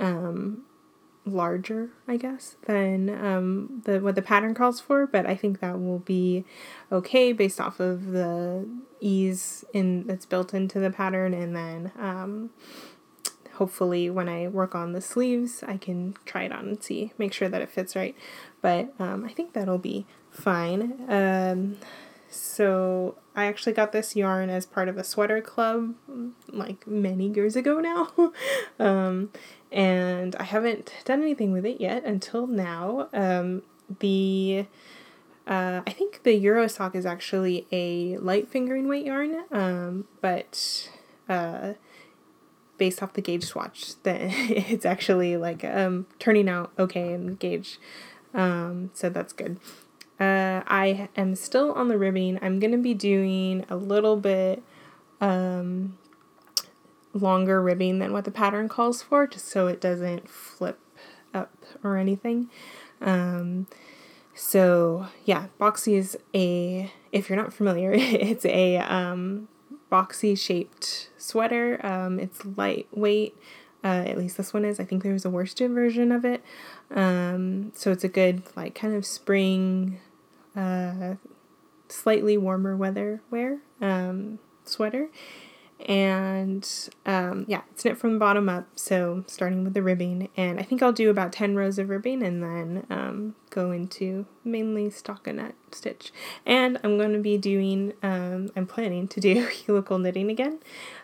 um, 0.00 0.64
larger, 1.24 1.90
I 2.08 2.16
guess, 2.16 2.56
than 2.66 3.08
um, 3.10 3.82
the 3.84 4.00
what 4.00 4.16
the 4.16 4.22
pattern 4.22 4.54
calls 4.54 4.80
for. 4.80 5.06
But 5.06 5.24
I 5.24 5.36
think 5.36 5.60
that 5.60 5.80
will 5.80 6.00
be 6.00 6.44
okay 6.90 7.32
based 7.32 7.60
off 7.60 7.78
of 7.78 8.06
the 8.06 8.68
ease 9.00 9.64
in 9.72 10.06
that's 10.08 10.26
built 10.26 10.52
into 10.52 10.80
the 10.80 10.90
pattern, 10.90 11.32
and 11.32 11.54
then 11.54 11.92
um, 11.96 12.50
hopefully 13.56 14.08
when 14.10 14.28
I 14.28 14.48
work 14.48 14.74
on 14.74 14.92
the 14.92 15.00
sleeves, 15.00 15.62
I 15.66 15.76
can 15.76 16.16
try 16.24 16.44
it 16.44 16.52
on 16.52 16.68
and 16.68 16.82
see, 16.82 17.12
make 17.18 17.32
sure 17.32 17.48
that 17.48 17.62
it 17.62 17.70
fits 17.70 17.96
right. 17.96 18.16
But 18.62 18.92
um, 18.98 19.24
I 19.24 19.32
think 19.32 19.52
that'll 19.52 19.78
be 19.78 20.06
fine. 20.30 21.04
Um, 21.08 21.76
so 22.28 23.16
I 23.34 23.46
actually 23.46 23.72
got 23.72 23.92
this 23.92 24.14
yarn 24.16 24.50
as 24.50 24.66
part 24.66 24.88
of 24.88 24.96
a 24.96 25.04
sweater 25.04 25.40
club 25.40 25.94
like 26.48 26.86
many 26.86 27.28
years 27.28 27.56
ago 27.56 27.80
now. 27.80 28.32
um, 28.78 29.30
and 29.72 30.36
I 30.36 30.44
haven't 30.44 30.92
done 31.04 31.22
anything 31.22 31.52
with 31.52 31.66
it 31.66 31.80
yet 31.80 32.04
until 32.04 32.46
now. 32.46 33.08
Um, 33.12 33.62
the 34.00 34.66
uh, 35.46 35.80
I 35.86 35.90
think 35.92 36.24
the 36.24 36.44
Eurosock 36.44 36.96
is 36.96 37.06
actually 37.06 37.66
a 37.70 38.18
light 38.18 38.48
fingering 38.48 38.88
weight 38.88 39.06
yarn, 39.06 39.44
um, 39.52 40.06
but 40.20 40.90
uh, 41.28 41.74
based 42.78 43.02
off 43.02 43.12
the 43.14 43.22
gauge 43.22 43.44
swatch, 43.44 44.00
that 44.02 44.18
it's 44.22 44.84
actually 44.84 45.36
like 45.36 45.64
um, 45.64 46.06
turning 46.18 46.48
out 46.48 46.72
okay 46.78 47.12
in 47.12 47.36
gauge. 47.36 47.78
Um, 48.34 48.90
so 48.94 49.08
that's 49.08 49.32
good. 49.32 49.58
Uh, 50.18 50.62
I 50.66 51.08
am 51.16 51.34
still 51.34 51.72
on 51.72 51.88
the 51.88 51.98
ribbing. 51.98 52.38
I'm 52.40 52.58
going 52.58 52.72
to 52.72 52.78
be 52.78 52.94
doing 52.94 53.66
a 53.68 53.76
little 53.76 54.16
bit 54.16 54.62
um, 55.20 55.98
longer 57.12 57.60
ribbing 57.60 57.98
than 57.98 58.12
what 58.12 58.24
the 58.24 58.30
pattern 58.30 58.68
calls 58.68 59.02
for, 59.02 59.26
just 59.26 59.48
so 59.48 59.66
it 59.66 59.80
doesn't 59.80 60.28
flip 60.28 60.78
up 61.34 61.52
or 61.82 61.96
anything. 61.96 62.48
Um, 63.00 63.66
so 64.34 65.06
yeah, 65.24 65.46
boxy 65.60 65.94
is 65.96 66.16
a, 66.34 66.90
if 67.12 67.28
you're 67.28 67.40
not 67.40 67.52
familiar, 67.52 67.92
it's 67.94 68.44
a 68.46 68.78
um, 68.78 69.48
boxy 69.90 70.38
shaped 70.38 71.10
sweater. 71.18 71.84
Um, 71.84 72.18
it's 72.18 72.44
lightweight. 72.44 73.36
Uh, 73.84 74.04
at 74.06 74.18
least 74.18 74.36
this 74.36 74.52
one 74.52 74.64
is. 74.64 74.80
I 74.80 74.84
think 74.84 75.02
there's 75.02 75.24
a 75.24 75.30
worsted 75.30 75.70
version 75.70 76.10
of 76.10 76.24
it. 76.24 76.42
Um, 76.90 77.72
so 77.74 77.92
it's 77.92 78.04
a 78.04 78.08
good 78.08 78.42
like 78.56 78.74
kind 78.74 78.94
of 78.94 79.06
spring 79.06 80.00
uh, 80.56 81.14
slightly 81.88 82.36
warmer 82.36 82.76
weather 82.76 83.20
wear 83.30 83.58
um, 83.80 84.38
sweater. 84.64 85.08
And 85.84 86.68
um, 87.04 87.44
yeah, 87.48 87.62
it's 87.70 87.84
knit 87.84 87.98
from 87.98 88.14
the 88.14 88.18
bottom 88.18 88.48
up, 88.48 88.66
so 88.76 89.24
starting 89.26 89.62
with 89.62 89.74
the 89.74 89.82
ribbing. 89.82 90.30
And 90.36 90.58
I 90.58 90.62
think 90.62 90.82
I'll 90.82 90.92
do 90.92 91.10
about 91.10 91.32
10 91.32 91.54
rows 91.54 91.78
of 91.78 91.90
ribbing 91.90 92.22
and 92.22 92.42
then 92.42 92.86
um, 92.88 93.34
go 93.50 93.70
into 93.72 94.26
mainly 94.42 94.88
stockinette 94.88 95.52
stitch. 95.72 96.12
And 96.46 96.78
I'm 96.82 96.96
going 96.96 97.12
to 97.12 97.18
be 97.18 97.36
doing, 97.36 97.92
um, 98.02 98.50
I'm 98.56 98.66
planning 98.66 99.06
to 99.08 99.20
do 99.20 99.48
helical 99.66 99.98
knitting 99.98 100.30
again. 100.30 100.60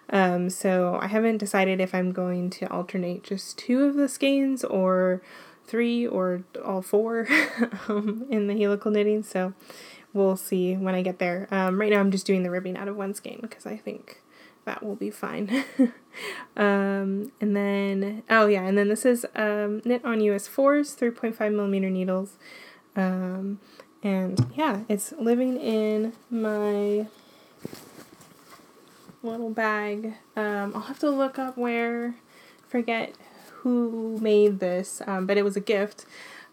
Um, 0.09 0.49
so 0.49 0.99
I 1.01 1.07
haven't 1.07 1.39
decided 1.39 1.81
if 1.81 1.95
I'm 1.95 2.13
going 2.13 2.49
to 2.51 2.67
alternate 2.73 3.25
just 3.25 3.59
two 3.59 3.85
of 3.85 3.95
the 3.95 4.09
skeins 4.09 4.65
or 4.65 5.23
three 5.67 6.07
or 6.07 6.45
all 6.65 6.83
four 6.83 7.29
um, 7.89 8.27
in 8.31 8.47
the 8.47 8.59
helical 8.59 8.91
knitting. 8.91 9.23
So 9.23 9.53
we'll 10.15 10.37
see 10.37 10.77
when 10.77 10.95
I 10.95 11.03
get 11.03 11.19
there. 11.19 11.47
Um, 11.51 11.79
right 11.79 11.91
now 11.91 12.01
I'm 12.01 12.11
just 12.11 12.27
doing 12.27 12.43
the 12.43 12.51
ribbing 12.51 12.77
out 12.77 12.89
of 12.89 12.97
one 12.97 13.13
skein 13.15 13.41
because 13.43 13.67
I 13.67 13.77
think 13.77 14.22
that 14.65 14.83
will 14.83 14.95
be 14.95 15.11
fine. 15.11 15.65
um, 16.57 17.33
and 17.41 17.57
then, 17.57 18.23
oh 18.31 18.47
yeah, 18.47 18.63
and 18.63 18.79
then 18.79 18.89
this 18.89 19.05
is 19.05 19.27
um, 19.35 19.83
knit 19.85 20.05
on 20.05 20.21
US 20.21 20.49
4s, 20.49 20.97
3.5 20.97 21.53
millimeter 21.53 21.91
needles. 21.91 22.37
Um, 22.95 23.61
and 24.03 24.53
yeah, 24.55 24.81
it's 24.89 25.13
living 25.13 25.59
in 25.59 26.13
my 26.31 27.07
little 29.23 29.51
bag. 29.51 30.15
Um, 30.37 30.73
I'll 30.75 30.83
have 30.83 30.99
to 31.01 31.11
look 31.11 31.39
up 31.39 31.57
where, 31.57 32.15
forget 32.67 33.15
who 33.63 34.19
made 34.21 34.59
this, 34.59 35.01
um, 35.07 35.27
but 35.27 35.37
it 35.37 35.45
was 35.45 35.57
a 35.57 35.61
gift. 35.61 36.05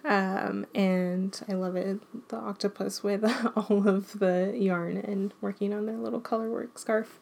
Um, 0.05 0.65
and 0.73 1.39
I 1.49 1.53
love 1.53 1.75
it. 1.75 1.99
The 2.29 2.37
octopus 2.37 3.03
with 3.03 3.23
all 3.55 3.87
of 3.87 4.19
the 4.19 4.53
yarn 4.55 4.97
and 4.97 5.33
working 5.41 5.73
on 5.73 5.85
their 5.85 5.97
little 5.97 6.21
color 6.21 6.49
work 6.49 6.79
scarf. 6.79 7.19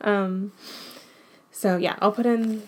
Um, 0.00 0.52
so 1.50 1.76
yeah, 1.76 1.96
I'll 2.00 2.12
put 2.12 2.26
in 2.26 2.62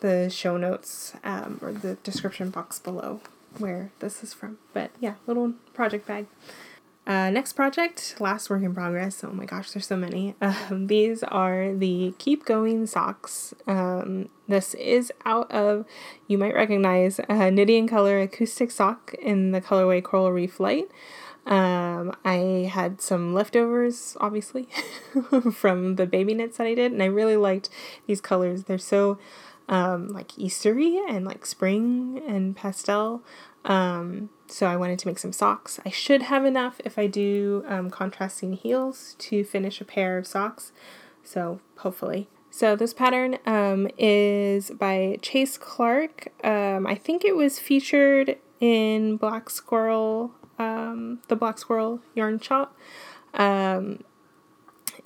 the 0.00 0.28
show 0.30 0.56
notes 0.56 1.14
um, 1.24 1.58
or 1.62 1.72
the 1.72 1.94
description 2.02 2.50
box 2.50 2.78
below 2.78 3.20
where 3.58 3.90
this 4.00 4.22
is 4.22 4.32
from. 4.32 4.58
But 4.72 4.90
yeah, 5.00 5.14
little 5.26 5.54
project 5.74 6.06
bag. 6.06 6.26
Uh, 7.04 7.30
next 7.30 7.54
project, 7.54 8.14
last 8.20 8.48
work 8.48 8.62
in 8.62 8.72
progress. 8.72 9.24
Oh 9.24 9.32
my 9.32 9.44
gosh, 9.44 9.72
there's 9.72 9.86
so 9.86 9.96
many. 9.96 10.36
Um, 10.40 10.86
these 10.86 11.24
are 11.24 11.74
the 11.74 12.14
Keep 12.18 12.44
Going 12.44 12.86
socks. 12.86 13.52
Um, 13.66 14.28
this 14.46 14.74
is 14.74 15.12
out 15.24 15.50
of, 15.50 15.84
you 16.28 16.38
might 16.38 16.54
recognize, 16.54 17.18
a 17.28 17.50
Knitty 17.50 17.76
and 17.76 17.88
Color 17.88 18.20
acoustic 18.20 18.70
sock 18.70 19.14
in 19.14 19.50
the 19.50 19.60
colorway 19.60 20.02
Coral 20.02 20.30
Reef 20.30 20.60
Light. 20.60 20.88
Um, 21.44 22.14
I 22.24 22.70
had 22.72 23.00
some 23.00 23.34
leftovers, 23.34 24.16
obviously, 24.20 24.68
from 25.52 25.96
the 25.96 26.06
baby 26.06 26.34
knits 26.34 26.58
that 26.58 26.68
I 26.68 26.74
did, 26.74 26.92
and 26.92 27.02
I 27.02 27.06
really 27.06 27.36
liked 27.36 27.68
these 28.06 28.20
colors. 28.20 28.64
They're 28.64 28.78
so 28.78 29.18
um, 29.68 30.08
like 30.08 30.28
Eastery 30.38 31.00
and 31.08 31.24
like 31.24 31.46
spring 31.46 32.22
and 32.28 32.54
pastel. 32.54 33.24
Um, 33.64 34.30
so 34.52 34.66
I 34.66 34.76
wanted 34.76 34.98
to 34.98 35.08
make 35.08 35.18
some 35.18 35.32
socks. 35.32 35.80
I 35.86 35.88
should 35.88 36.22
have 36.22 36.44
enough 36.44 36.80
if 36.84 36.98
I 36.98 37.06
do 37.06 37.64
um, 37.66 37.90
contrasting 37.90 38.52
heels 38.52 39.16
to 39.20 39.44
finish 39.44 39.80
a 39.80 39.84
pair 39.84 40.18
of 40.18 40.26
socks. 40.26 40.72
So 41.24 41.60
hopefully. 41.78 42.28
So 42.50 42.76
this 42.76 42.92
pattern 42.92 43.38
um, 43.46 43.88
is 43.96 44.70
by 44.70 45.18
Chase 45.22 45.56
Clark. 45.56 46.28
Um, 46.44 46.86
I 46.86 46.94
think 46.94 47.24
it 47.24 47.34
was 47.34 47.58
featured 47.58 48.36
in 48.60 49.16
Black 49.16 49.48
Squirrel, 49.48 50.32
um, 50.58 51.20
the 51.28 51.36
Black 51.36 51.56
Squirrel 51.56 52.00
Yarn 52.14 52.38
Shop. 52.38 52.76
Um, 53.32 54.04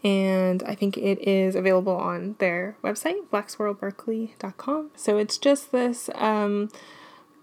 and 0.02 0.64
I 0.64 0.74
think 0.74 0.98
it 0.98 1.20
is 1.20 1.54
available 1.54 1.96
on 1.96 2.34
their 2.40 2.76
website, 2.82 3.28
blacksquirrelberkeley.com. 3.32 4.90
So 4.96 5.16
it's 5.16 5.38
just 5.38 5.70
this 5.70 6.10
um, 6.16 6.68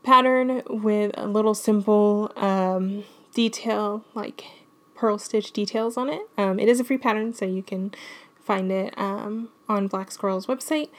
pattern 0.04 0.62
with 0.68 1.12
a 1.16 1.28
little 1.28 1.54
simple 1.54 2.32
um, 2.36 3.04
detail, 3.34 4.04
like 4.14 4.46
purl 4.96 5.18
stitch 5.18 5.52
details 5.52 5.98
on 5.98 6.10
it. 6.10 6.22
Um, 6.38 6.60
it 6.60 6.70
is 6.70 6.80
a 6.80 6.84
free 6.84 6.98
pattern, 6.98 7.34
so 7.34 7.46
you 7.46 7.64
can 7.64 7.94
find 8.44 8.72
it 8.72 8.94
um, 8.98 9.50
on 9.70 9.88
Black 9.88 10.12
Squirrel's 10.12 10.48
website. 10.48 10.90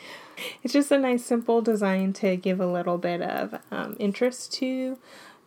It's 0.63 0.73
just 0.73 0.91
a 0.91 0.99
nice, 0.99 1.25
simple 1.25 1.63
design 1.63 2.13
to 2.15 2.37
give 2.37 2.61
a 2.61 2.67
little 2.67 2.99
bit 2.99 3.23
of 3.23 3.61
um, 3.71 3.97
interest 3.99 4.53
to 4.55 4.99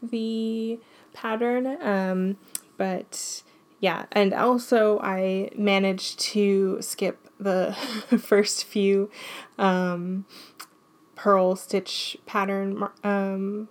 the 0.01 0.79
pattern. 1.13 1.81
Um, 1.81 2.37
but 2.77 3.43
yeah, 3.79 4.05
and 4.11 4.33
also 4.33 4.99
I 4.99 5.49
managed 5.55 6.19
to 6.19 6.81
skip 6.81 7.27
the 7.39 7.73
first 8.19 8.65
few 8.65 9.09
um, 9.57 10.25
purl 11.27 11.57
stitch 11.57 12.15
pattern, 12.25 12.87
um, 13.03 13.67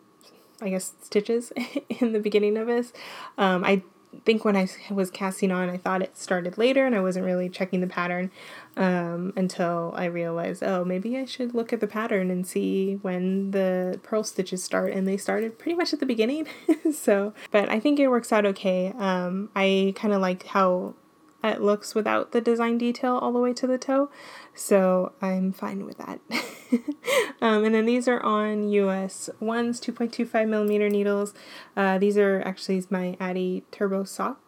I 0.61 0.69
guess, 0.69 0.93
stitches 1.01 1.55
in 1.89 2.13
the 2.13 2.21
beginning 2.21 2.59
of 2.59 2.67
this. 2.67 2.93
Um, 3.39 3.65
I 3.65 3.83
think 4.27 4.45
when 4.45 4.59
I 4.59 4.69
was 4.91 5.11
casting 5.11 5.51
on, 5.51 5.71
I 5.71 5.79
thought 5.79 6.03
it 6.03 6.19
started 6.19 6.59
later 6.59 6.85
and 6.85 6.95
I 6.95 7.01
wasn't 7.01 7.25
really 7.25 7.49
checking 7.49 7.81
the 7.81 7.87
pattern 7.87 8.31
um, 8.77 9.33
until 9.37 9.95
I 9.97 10.05
realized, 10.05 10.63
oh, 10.63 10.85
maybe 10.85 11.17
I 11.17 11.25
should 11.25 11.55
look 11.55 11.73
at 11.73 11.81
the 11.81 11.87
pattern 11.87 12.31
and 12.31 12.47
see 12.47 12.99
when 13.01 13.53
the 13.53 14.01
purl 14.03 14.23
stitches 14.23 14.63
start. 14.63 14.93
And 14.93 15.09
they 15.09 15.17
started 15.17 15.59
pretty 15.59 15.79
much 15.79 15.95
at 15.95 16.01
the 16.01 16.05
beginning. 16.05 16.47
so, 16.93 17.33
but 17.53 17.71
I 17.71 17.81
think 17.81 17.99
it 17.99 18.09
works 18.09 18.35
out 18.35 18.45
okay. 18.45 18.93
Um, 18.99 19.49
I 19.57 19.95
kind 19.97 20.13
of 20.13 20.21
like 20.21 20.45
how 20.49 20.95
it 21.43 21.63
looks 21.63 21.95
without 21.95 22.33
the 22.33 22.43
design 22.43 22.77
detail 22.77 23.17
all 23.17 23.33
the 23.33 23.39
way 23.39 23.55
to 23.55 23.67
the 23.67 23.79
toe. 23.79 24.11
So 24.55 25.15
I'm 25.23 25.55
fine 25.55 25.87
with 25.87 25.97
that. 25.97 26.21
um, 27.41 27.65
and 27.65 27.75
then 27.75 27.87
these 27.87 28.09
are 28.09 28.23
on 28.23 28.69
US 28.69 29.31
ones, 29.41 29.81
2.25 29.81 30.49
millimeter 30.49 30.89
needles. 30.89 31.35
Uh, 31.77 31.99
these 31.99 32.17
are 32.17 32.43
actually 32.45 32.83
my 32.91 33.17
Addi 33.21 33.63
Turbo 33.71 34.05
Sock 34.05 34.41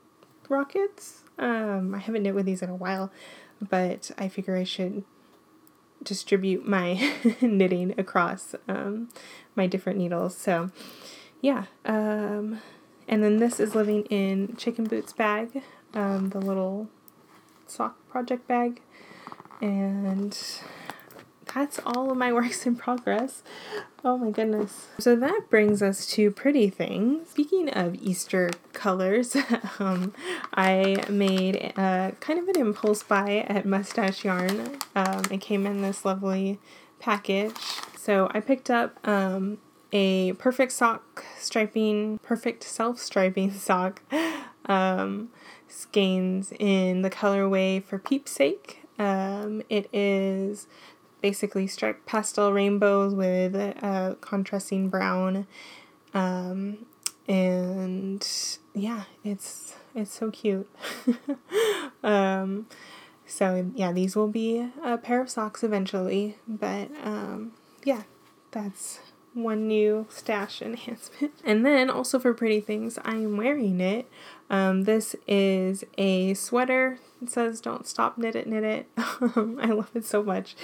Rockets. 0.49 1.25
Um, 1.39 1.95
I 1.95 1.99
haven't 1.99 2.23
knit 2.23 2.35
with 2.35 2.47
these 2.47 2.63
in 2.63 2.71
a 2.71 2.75
while, 2.75 3.13
but 3.61 4.11
I 4.19 4.29
figure 4.29 4.57
I 4.57 4.65
should 4.65 5.05
distribute 6.03 6.67
my 6.67 7.13
knitting 7.41 7.95
across 7.99 8.55
um, 8.67 9.09
my 9.55 9.67
different 9.67 9.99
needles. 9.99 10.37
So, 10.37 10.71
yeah. 11.41 11.65
Um, 11.85 12.61
and 13.07 13.23
then 13.23 13.39
this 13.39 13.59
is 13.59 13.75
living 13.75 14.05
in 14.05 14.57
Chicken 14.57 14.85
Boots 14.85 15.13
bag, 15.13 15.63
um, 15.95 16.31
the 16.31 16.41
little 16.41 16.89
sock 17.67 17.97
project 18.09 18.47
bag. 18.47 18.83
And 19.61 20.39
that's 21.55 21.81
all 21.85 22.11
of 22.11 22.17
my 22.17 22.33
works 22.39 22.67
in 22.67 22.77
progress. 22.77 23.43
Oh 24.05 24.17
my 24.17 24.31
goodness. 24.31 24.89
So 24.99 25.17
that 25.17 25.43
brings 25.51 25.83
us 25.83 26.07
to 26.13 26.31
pretty 26.31 26.71
things. 26.71 27.31
Speaking 27.31 27.69
of 27.71 27.97
Easter 27.97 28.51
colors, 28.73 29.37
um, 29.79 30.15
I 30.55 31.05
made 31.09 31.57
a, 31.77 32.15
kind 32.21 32.39
of 32.39 32.49
an 32.49 32.59
impulse 32.59 33.03
buy 33.03 33.45
at 33.49 33.67
Must 33.67 33.91
Stash 33.91 34.25
Yarn. 34.25 34.79
Um, 34.95 35.23
it 35.31 35.41
came 35.41 35.67
in 35.67 35.83
this 35.83 36.05
lovely 36.05 36.59
package. 37.01 37.57
So 37.97 38.31
I 38.33 38.41
picked 38.41 38.71
up 38.71 38.99
um, 39.07 39.59
a 39.93 40.33
perfect 40.35 40.73
sock 40.73 41.25
striping, 41.39 42.19
perfect 42.23 42.63
self 42.63 42.99
striping 42.99 43.53
sock 43.53 44.03
um, 44.67 45.31
skeins 45.67 46.53
in 46.59 47.03
the 47.03 47.11
colorway 47.11 47.83
for 47.83 47.99
Peep's 47.99 48.33
sake. 48.33 48.83
Um, 48.99 49.63
it 49.69 49.89
is 49.93 50.67
basically 51.21 51.67
striped 51.67 52.07
pastel 52.07 52.53
rainbows 52.53 53.15
with 53.15 53.55
a 53.55 54.17
contrasting 54.21 54.89
brown. 54.89 55.47
Um, 56.15 56.87
and 57.27 58.27
yeah, 58.75 59.05
it's 59.25 59.75
it's 59.95 60.13
so 60.13 60.31
cute. 60.31 60.69
um, 62.03 62.67
so 63.27 63.71
yeah, 63.75 63.93
these 63.93 64.17
will 64.17 64.29
be 64.29 64.71
a 64.83 64.97
pair 64.97 65.21
of 65.21 65.29
socks 65.29 65.63
eventually, 65.63 66.39
but 66.47 66.91
um, 67.05 67.53
yeah, 67.85 68.03
that's 68.51 69.01
one 69.35 69.69
new 69.69 70.07
stash 70.09 70.63
enhancement. 70.63 71.33
And 71.45 71.65
then 71.65 71.91
also 71.91 72.19
for 72.19 72.35
pretty 72.35 72.61
things, 72.61 72.99
I 73.05 73.17
am 73.17 73.37
wearing 73.37 73.81
it. 73.81 74.11
Um, 74.51 74.85
this 74.85 75.15
is 75.27 75.85
a 75.97 76.35
sweater. 76.35 76.99
It 77.23 77.31
says 77.31 77.61
"Don't 77.61 77.87
stop, 77.87 78.19
knit 78.19 78.37
it, 78.37 78.47
knit 78.47 78.65
it." 78.65 78.87
I 78.97 79.67
love 79.67 79.91
it 79.95 80.05
so 80.05 80.23
much. 80.23 80.55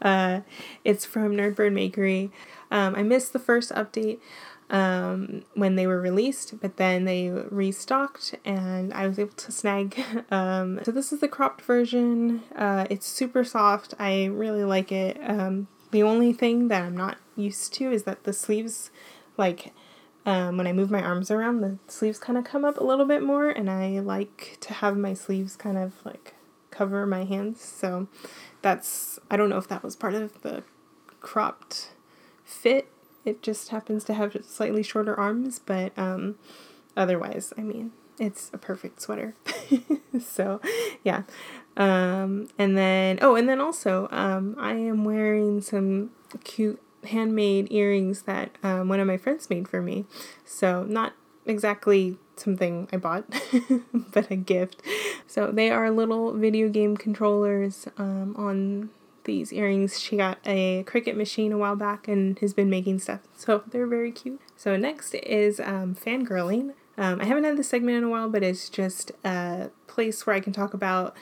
Uh, 0.00 0.40
it's 0.84 1.04
from 1.04 1.32
Nerdbird 1.32 1.72
Makery. 1.72 2.30
Um, 2.70 2.94
I 2.94 3.02
missed 3.02 3.32
the 3.32 3.38
first 3.38 3.72
update 3.72 4.18
um, 4.70 5.42
when 5.54 5.76
they 5.76 5.86
were 5.86 6.00
released, 6.00 6.60
but 6.60 6.76
then 6.76 7.04
they 7.04 7.30
restocked 7.30 8.34
and 8.44 8.92
I 8.92 9.06
was 9.06 9.18
able 9.18 9.34
to 9.34 9.52
snag. 9.52 10.02
Um, 10.30 10.80
so 10.82 10.90
this 10.90 11.12
is 11.12 11.20
the 11.20 11.28
cropped 11.28 11.60
version. 11.62 12.42
Uh, 12.56 12.86
it's 12.90 13.06
super 13.06 13.44
soft. 13.44 13.94
I 13.98 14.24
really 14.24 14.64
like 14.64 14.90
it. 14.90 15.18
Um, 15.22 15.68
the 15.90 16.02
only 16.02 16.32
thing 16.32 16.68
that 16.68 16.82
I'm 16.82 16.96
not 16.96 17.18
used 17.36 17.72
to 17.74 17.92
is 17.92 18.02
that 18.04 18.24
the 18.24 18.32
sleeves, 18.32 18.90
like 19.36 19.72
um, 20.26 20.56
when 20.56 20.66
I 20.66 20.72
move 20.72 20.90
my 20.90 21.02
arms 21.02 21.30
around, 21.30 21.60
the 21.60 21.78
sleeves 21.86 22.18
kind 22.18 22.38
of 22.38 22.44
come 22.44 22.64
up 22.64 22.78
a 22.78 22.84
little 22.84 23.04
bit 23.04 23.22
more, 23.22 23.48
and 23.48 23.70
I 23.70 24.00
like 24.00 24.56
to 24.62 24.72
have 24.74 24.96
my 24.96 25.14
sleeves 25.14 25.56
kind 25.56 25.76
of 25.76 25.92
like 26.04 26.34
cover 26.70 27.06
my 27.06 27.24
hands. 27.24 27.62
So 27.62 28.08
that's, 28.62 29.18
I 29.30 29.36
don't 29.36 29.50
know 29.50 29.58
if 29.58 29.68
that 29.68 29.82
was 29.82 29.96
part 29.96 30.14
of 30.14 30.42
the 30.42 30.62
cropped 31.20 31.90
fit. 32.44 32.88
It 33.24 33.42
just 33.42 33.68
happens 33.68 34.04
to 34.04 34.14
have 34.14 34.36
slightly 34.46 34.82
shorter 34.82 35.18
arms, 35.18 35.58
but 35.58 35.92
um, 35.98 36.36
otherwise, 36.96 37.52
I 37.56 37.62
mean, 37.62 37.92
it's 38.18 38.50
a 38.52 38.58
perfect 38.58 39.00
sweater. 39.00 39.34
so, 40.20 40.60
yeah. 41.02 41.22
Um, 41.76 42.48
and 42.58 42.76
then, 42.76 43.18
oh, 43.22 43.34
and 43.34 43.48
then 43.48 43.60
also, 43.60 44.08
um, 44.10 44.56
I 44.58 44.72
am 44.74 45.04
wearing 45.04 45.60
some 45.60 46.10
cute 46.44 46.80
handmade 47.06 47.68
earrings 47.70 48.22
that 48.22 48.50
um, 48.62 48.88
one 48.88 49.00
of 49.00 49.06
my 49.06 49.16
friends 49.16 49.50
made 49.50 49.68
for 49.68 49.80
me. 49.80 50.04
So, 50.44 50.84
not 50.84 51.14
exactly 51.46 52.18
something 52.36 52.88
I 52.92 52.96
bought, 52.96 53.24
but 53.92 54.30
a 54.30 54.36
gift. 54.36 54.82
So, 55.26 55.50
they 55.50 55.70
are 55.70 55.90
little 55.90 56.32
video 56.32 56.68
game 56.68 56.96
controllers 56.96 57.86
um, 57.98 58.34
on 58.36 58.90
these 59.24 59.52
earrings. 59.52 59.98
She 60.00 60.16
got 60.16 60.38
a 60.44 60.84
Cricut 60.84 61.16
machine 61.16 61.52
a 61.52 61.58
while 61.58 61.76
back 61.76 62.08
and 62.08 62.38
has 62.40 62.52
been 62.52 62.70
making 62.70 62.98
stuff. 63.00 63.20
So, 63.36 63.62
they're 63.66 63.86
very 63.86 64.12
cute. 64.12 64.40
So, 64.56 64.76
next 64.76 65.14
is 65.14 65.60
um, 65.60 65.94
fangirling. 65.94 66.74
Um, 66.96 67.20
I 67.20 67.24
haven't 67.24 67.44
had 67.44 67.56
this 67.56 67.68
segment 67.68 67.98
in 67.98 68.04
a 68.04 68.08
while, 68.08 68.28
but 68.28 68.42
it's 68.42 68.68
just 68.68 69.12
a 69.24 69.70
place 69.88 70.26
where 70.26 70.36
I 70.36 70.40
can 70.40 70.52
talk 70.52 70.74
about 70.74 71.16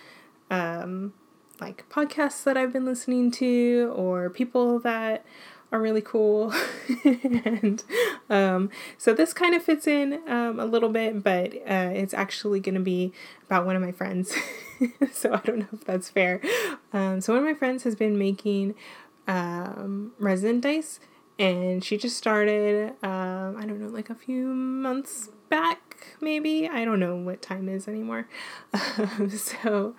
um, 0.51 1.14
like 1.61 1.88
podcasts 1.88 2.42
that 2.45 2.57
I've 2.57 2.73
been 2.73 2.85
listening 2.85 3.31
to 3.33 3.92
or 3.97 4.29
people 4.29 4.79
that 4.81 5.25
are 5.72 5.80
really 5.80 6.02
cool. 6.02 6.52
and 7.04 7.82
um, 8.28 8.70
so 8.98 9.14
this 9.14 9.32
kind 9.32 9.54
of 9.54 9.62
fits 9.62 9.87
in 9.87 10.20
um, 10.28 10.61
a 10.61 10.66
little 10.66 10.90
bit, 10.90 11.22
but 11.22 11.54
uh, 11.54 11.90
it's 11.92 12.14
actually 12.14 12.61
going 12.61 12.74
to 12.74 12.80
be 12.80 13.12
about 13.46 13.64
one 13.64 13.74
of 13.74 13.82
my 13.82 13.92
friends. 13.92 14.35
so 15.12 15.32
I 15.32 15.38
don't 15.38 15.61
know 15.61 15.68
if 15.72 15.85
that's 15.85 16.11
fair. 16.11 16.40
Um, 16.92 17.20
so 17.20 17.32
one 17.32 17.42
of 17.42 17.48
my 17.48 17.54
friends 17.54 17.85
has 17.85 17.96
been 17.96 18.18
making 18.18 18.74
um, 19.26 20.12
resin 20.18 20.61
dice, 20.61 21.00
and 21.38 21.82
she 21.82 21.96
just 21.96 22.16
started, 22.16 22.90
um, 23.02 23.56
I 23.56 23.64
don't 23.66 23.80
know, 23.80 23.88
like 23.88 24.11
a 24.11 24.14
few 24.14 24.46
months 24.46 25.30
back 25.48 25.91
maybe. 26.20 26.68
I 26.68 26.84
don't 26.84 27.00
know 27.00 27.16
what 27.16 27.42
time 27.42 27.68
is 27.68 27.88
anymore. 27.88 28.28
Um, 28.98 29.30
so, 29.30 29.94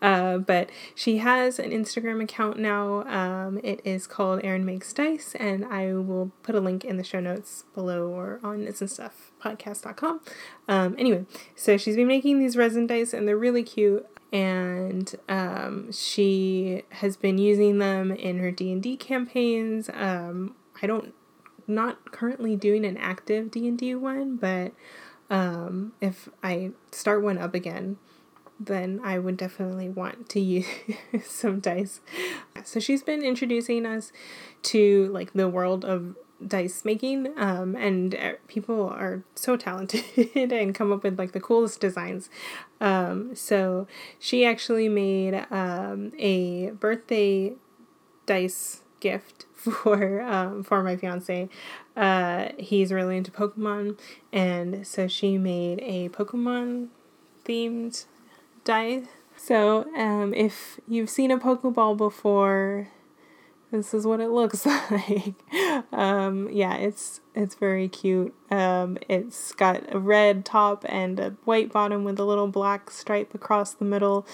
uh, 0.00 0.38
but 0.38 0.70
she 0.94 1.18
has 1.18 1.58
an 1.58 1.70
Instagram 1.70 2.22
account 2.22 2.58
now. 2.58 3.02
Um, 3.06 3.58
it 3.62 3.80
is 3.84 4.06
called 4.06 4.40
Erin 4.44 4.64
Makes 4.64 4.92
Dice, 4.92 5.34
and 5.38 5.64
I 5.64 5.94
will 5.94 6.30
put 6.42 6.54
a 6.54 6.60
link 6.60 6.84
in 6.84 6.96
the 6.96 7.04
show 7.04 7.20
notes 7.20 7.64
below 7.74 8.06
or 8.08 8.40
on 8.42 8.64
Knits 8.64 8.80
and 8.80 8.90
Stuff 8.90 9.32
podcast.com. 9.42 10.20
Um, 10.68 10.94
anyway, 10.98 11.26
so 11.54 11.76
she's 11.76 11.96
been 11.96 12.06
making 12.08 12.38
these 12.38 12.56
resin 12.56 12.86
dice, 12.86 13.12
and 13.12 13.26
they're 13.26 13.36
really 13.36 13.62
cute. 13.62 14.06
and 14.32 15.14
um, 15.28 15.90
she 15.92 16.82
has 16.90 17.16
been 17.16 17.38
using 17.38 17.78
them 17.78 18.10
in 18.12 18.38
her 18.38 18.50
D&D 18.50 18.96
campaigns. 18.96 19.88
Um, 19.94 20.54
I 20.82 20.86
don't 20.86 21.14
not 21.68 22.12
currently 22.12 22.54
doing 22.56 22.84
an 22.84 22.96
active 22.96 23.50
D&D 23.50 23.94
one, 23.96 24.36
but 24.36 24.72
um, 25.30 25.92
if 26.00 26.28
I 26.42 26.70
start 26.92 27.22
one 27.22 27.38
up 27.38 27.54
again, 27.54 27.98
then 28.58 29.00
I 29.04 29.18
would 29.18 29.36
definitely 29.36 29.88
want 29.88 30.28
to 30.30 30.40
use 30.40 30.66
some 31.24 31.60
dice. 31.60 32.00
So 32.64 32.80
she's 32.80 33.02
been 33.02 33.22
introducing 33.22 33.86
us 33.86 34.12
to 34.64 35.08
like 35.12 35.32
the 35.32 35.48
world 35.48 35.84
of 35.84 36.16
dice 36.46 36.84
making 36.84 37.32
um, 37.38 37.74
and 37.76 38.36
people 38.46 38.88
are 38.88 39.22
so 39.34 39.56
talented 39.56 40.04
and 40.34 40.74
come 40.74 40.92
up 40.92 41.02
with 41.02 41.18
like 41.18 41.32
the 41.32 41.40
coolest 41.40 41.80
designs 41.80 42.28
um, 42.80 43.34
so 43.34 43.86
she 44.18 44.44
actually 44.44 44.88
made 44.88 45.46
um, 45.50 46.12
a 46.18 46.70
birthday 46.72 47.54
dice 48.26 48.82
gift 49.00 49.46
for 49.54 50.20
um, 50.22 50.62
for 50.62 50.82
my 50.82 50.96
fiance 50.96 51.48
uh, 51.96 52.48
he's 52.58 52.92
really 52.92 53.16
into 53.16 53.30
pokemon 53.30 53.98
and 54.32 54.86
so 54.86 55.08
she 55.08 55.38
made 55.38 55.80
a 55.80 56.08
pokemon 56.10 56.88
themed 57.44 58.04
die 58.64 59.02
so 59.36 59.84
um, 59.96 60.32
if 60.34 60.80
you've 60.88 61.10
seen 61.10 61.30
a 61.30 61.38
pokeball 61.38 61.96
before 61.96 62.88
this 63.70 63.92
is 63.92 64.06
what 64.06 64.20
it 64.20 64.28
looks 64.28 64.64
like. 64.90 65.34
um, 65.92 66.48
yeah, 66.50 66.74
it's 66.76 67.20
it's 67.34 67.54
very 67.54 67.88
cute. 67.88 68.34
Um, 68.50 68.96
it's 69.08 69.52
got 69.52 69.92
a 69.94 69.98
red 69.98 70.44
top 70.44 70.84
and 70.88 71.18
a 71.18 71.30
white 71.44 71.72
bottom 71.72 72.04
with 72.04 72.18
a 72.18 72.24
little 72.24 72.48
black 72.48 72.90
stripe 72.90 73.34
across 73.34 73.74
the 73.74 73.84
middle, 73.84 74.26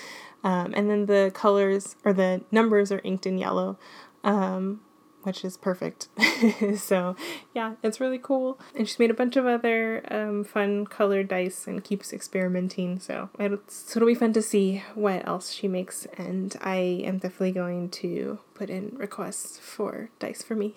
um, 0.44 0.72
and 0.76 0.90
then 0.90 1.06
the 1.06 1.30
colors 1.34 1.96
or 2.04 2.12
the 2.12 2.42
numbers 2.50 2.92
are 2.92 3.00
inked 3.04 3.26
in 3.26 3.38
yellow. 3.38 3.78
Um, 4.22 4.80
which 5.22 5.44
is 5.44 5.56
perfect. 5.56 6.08
so, 6.76 7.16
yeah, 7.54 7.74
it's 7.82 8.00
really 8.00 8.18
cool. 8.18 8.58
And 8.76 8.88
she's 8.88 8.98
made 8.98 9.10
a 9.10 9.14
bunch 9.14 9.36
of 9.36 9.46
other 9.46 10.04
um, 10.10 10.44
fun 10.44 10.86
colored 10.86 11.28
dice 11.28 11.66
and 11.66 11.82
keeps 11.82 12.12
experimenting. 12.12 12.98
So, 12.98 13.30
it's, 13.38 13.96
it'll 13.96 14.06
be 14.06 14.14
fun 14.14 14.32
to 14.34 14.42
see 14.42 14.82
what 14.94 15.26
else 15.26 15.52
she 15.52 15.68
makes. 15.68 16.06
And 16.16 16.56
I 16.60 16.76
am 17.04 17.18
definitely 17.18 17.52
going 17.52 17.90
to 17.90 18.38
put 18.54 18.70
in 18.70 18.92
requests 18.96 19.58
for 19.58 20.10
dice 20.18 20.42
for 20.42 20.54
me. 20.54 20.74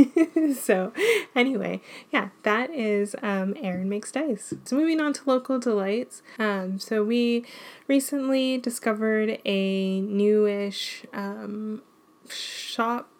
so, 0.54 0.92
anyway, 1.34 1.80
yeah, 2.10 2.30
that 2.42 2.70
is 2.70 3.14
um, 3.22 3.54
Erin 3.60 3.88
Makes 3.88 4.12
Dice. 4.12 4.54
So, 4.64 4.76
moving 4.76 5.00
on 5.00 5.12
to 5.14 5.20
local 5.26 5.58
delights. 5.58 6.22
Um, 6.38 6.78
so, 6.78 7.04
we 7.04 7.44
recently 7.88 8.58
discovered 8.58 9.38
a 9.44 10.00
newish 10.00 11.04
um, 11.12 11.82
shop 12.28 13.10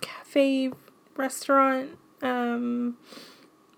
cafe 0.00 0.70
restaurant 1.16 1.98
um 2.22 2.96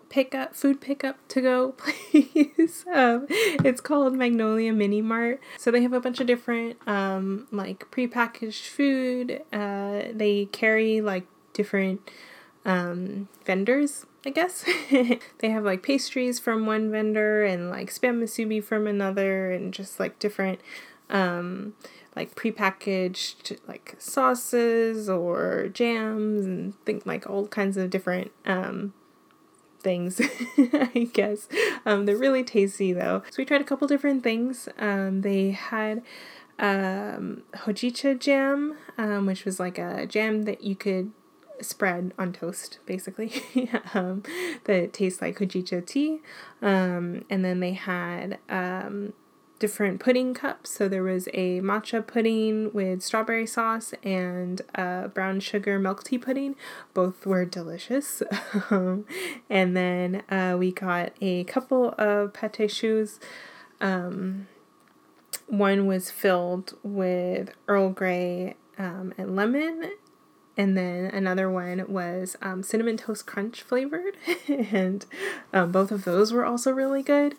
pickup 0.09 0.55
food 0.55 0.81
pickup 0.81 1.17
to 1.29 1.41
go 1.41 1.73
place 1.73 2.85
um, 2.93 3.27
it's 3.29 3.81
called 3.81 4.15
magnolia 4.15 4.73
mini 4.73 5.03
mart. 5.03 5.41
So 5.59 5.71
they 5.71 5.83
have 5.83 5.93
a 5.93 6.01
bunch 6.01 6.21
of 6.21 6.27
different 6.27 6.77
um 6.87 7.47
like 7.51 7.91
prepackaged 7.91 8.67
food. 8.69 9.43
Uh 9.53 10.05
they 10.13 10.49
carry 10.53 11.01
like 11.01 11.27
different 11.53 12.01
um 12.65 13.29
vendors 13.45 14.07
I 14.27 14.31
guess. 14.31 14.65
they 14.91 15.51
have 15.51 15.65
like 15.65 15.83
pastries 15.83 16.39
from 16.39 16.67
one 16.67 16.91
vendor 16.91 17.45
and 17.45 17.71
like 17.71 17.91
spam 17.91 18.21
musubi 18.23 18.63
from 18.63 18.87
another 18.87 19.51
and 19.51 19.73
just 19.73 20.01
like 20.01 20.19
different 20.19 20.61
um 21.11 21.75
like 22.19 22.35
prepackaged 22.35 23.57
like 23.69 23.95
sauces 23.99 25.09
or 25.09 25.69
jams 25.73 26.45
and 26.45 26.75
think 26.85 27.07
like 27.07 27.31
all 27.31 27.47
kinds 27.47 27.77
of 27.77 27.91
different 27.91 28.33
um 28.45 28.93
things 29.81 30.21
I 30.59 31.09
guess. 31.13 31.49
Um 31.87 32.07
they're 32.07 32.17
really 32.17 32.43
tasty 32.43 32.93
though. 32.93 33.23
So 33.31 33.37
we 33.39 33.45
tried 33.45 33.61
a 33.61 33.65
couple 33.65 33.87
different 33.87 34.25
things. 34.25 34.69
Um 34.79 35.21
they 35.21 35.53
had 35.53 36.03
um 36.59 37.45
hojicha 37.55 38.19
jam, 38.19 38.77
um 38.99 39.25
which 39.27 39.45
was 39.45 39.61
like 39.61 39.79
a 39.79 40.05
jam 40.05 40.43
that 40.43 40.65
you 40.65 40.75
could 40.75 41.13
spread 41.61 42.13
on 42.19 42.33
toast 42.33 42.79
basically 42.87 43.33
um, 43.95 44.23
that 44.65 44.93
tastes 44.93 45.21
like 45.21 45.39
hojicha 45.39 45.85
tea 45.85 46.21
um, 46.63 47.25
and 47.29 47.45
then 47.45 47.59
they 47.59 47.73
had 47.73 48.39
um, 48.49 49.13
different 49.59 50.01
pudding 50.01 50.35
cups. 50.35 50.71
So 50.71 50.89
there 50.89 51.03
was 51.03 51.29
a 51.35 51.61
matcha 51.61 52.07
pudding 52.07 52.73
with 52.73 53.03
strawberry 53.03 53.47
sauce 53.47 53.93
and 54.03 54.63
a 54.75 55.09
brown 55.13 55.41
sugar 55.41 55.79
milk 55.79 56.05
tea 56.05 56.19
pudding. 56.19 56.55
Both 56.95 57.27
were 57.27 57.45
delicious. 57.45 58.23
and 58.71 59.77
then 59.77 60.23
uh, 60.31 60.57
we 60.59 60.73
got 60.73 61.13
a 61.21 61.45
couple 61.45 61.95
of 61.99 62.33
pate 62.33 62.71
choux. 62.71 63.09
Um, 63.81 64.49
one 65.47 65.87
was 65.87 66.11
filled 66.11 66.75
with 66.83 67.51
Earl 67.67 67.91
Grey 67.91 68.55
um, 68.79 69.15
and 69.17 69.35
lemon, 69.35 69.91
and 70.57 70.77
then 70.77 71.07
another 71.07 71.51
one 71.51 71.85
was 71.89 72.37
um, 72.43 72.63
cinnamon 72.63 72.97
toast 72.97 73.27
crunch 73.27 73.63
flavored, 73.63 74.17
and 74.49 75.07
um, 75.53 75.73
both 75.73 75.91
of 75.91 76.05
those 76.05 76.33
were 76.33 76.45
also 76.45 76.71
really 76.71 77.03
good. 77.03 77.35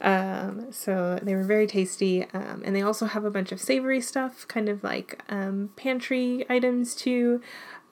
Um, 0.00 0.72
so 0.72 1.18
they 1.22 1.34
were 1.34 1.44
very 1.44 1.66
tasty. 1.66 2.24
Um, 2.32 2.62
and 2.64 2.74
they 2.74 2.82
also 2.82 3.06
have 3.06 3.24
a 3.24 3.30
bunch 3.30 3.52
of 3.52 3.60
savory 3.60 4.00
stuff, 4.00 4.46
kind 4.48 4.68
of 4.68 4.82
like 4.82 5.22
um, 5.28 5.70
pantry 5.76 6.44
items 6.48 6.94
too. 6.94 7.40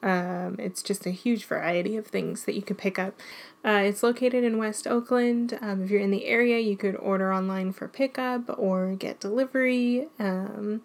Um, 0.03 0.57
it's 0.59 0.83
just 0.83 1.07
a 1.07 1.11
huge 1.11 1.45
variety 1.45 1.97
of 1.97 2.07
things 2.07 2.45
that 2.45 2.55
you 2.55 2.63
could 2.63 2.79
pick 2.79 2.99
up. 2.99 3.21
Uh, 3.65 3.83
it's 3.85 4.03
located 4.03 4.45
in 4.45 4.57
West 4.57 4.87
Oakland. 4.87 5.59
Um, 5.61 5.83
if 5.83 5.91
you're 5.91 6.01
in 6.01 6.13
the 6.13 6.27
area, 6.27 6.59
you 6.61 6.77
could 6.77 6.95
order 6.97 7.33
online 7.33 7.73
for 7.73 7.89
pickup 7.89 8.57
or 8.59 8.95
get 8.95 9.21
delivery. 9.21 10.07
Um, 10.19 10.83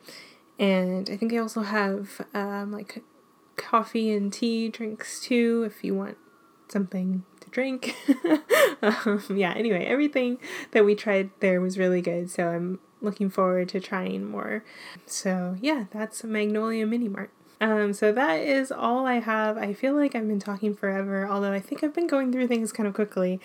and 0.57 1.09
I 1.09 1.17
think 1.17 1.31
they 1.31 1.37
also 1.37 1.61
have 1.61 2.25
like 2.33 3.03
coffee 3.55 4.11
and 4.11 4.33
tea 4.33 4.69
drinks 4.69 5.21
too 5.21 5.63
if 5.65 5.83
you 5.83 5.93
want 5.93 6.17
something 6.67 7.23
drink. 7.53 7.95
um, 8.81 9.23
yeah, 9.29 9.53
anyway, 9.53 9.85
everything 9.85 10.39
that 10.71 10.83
we 10.83 10.95
tried 10.95 11.29
there 11.39 11.61
was 11.61 11.77
really 11.77 12.01
good. 12.01 12.29
So 12.29 12.49
I'm 12.49 12.79
looking 13.01 13.29
forward 13.29 13.69
to 13.69 13.79
trying 13.79 14.25
more. 14.25 14.63
So 15.05 15.55
yeah, 15.61 15.85
that's 15.91 16.23
Magnolia 16.23 16.85
Mini 16.85 17.07
Mart. 17.07 17.29
Um, 17.61 17.93
so 17.93 18.11
that 18.11 18.41
is 18.41 18.71
all 18.71 19.05
I 19.05 19.19
have. 19.19 19.57
I 19.57 19.73
feel 19.73 19.95
like 19.95 20.15
I've 20.15 20.27
been 20.27 20.39
talking 20.39 20.75
forever, 20.75 21.27
although 21.29 21.53
I 21.53 21.61
think 21.61 21.83
I've 21.83 21.93
been 21.93 22.07
going 22.07 22.31
through 22.31 22.47
things 22.47 22.73
kind 22.73 22.87
of 22.87 22.93
quickly. 22.93 23.39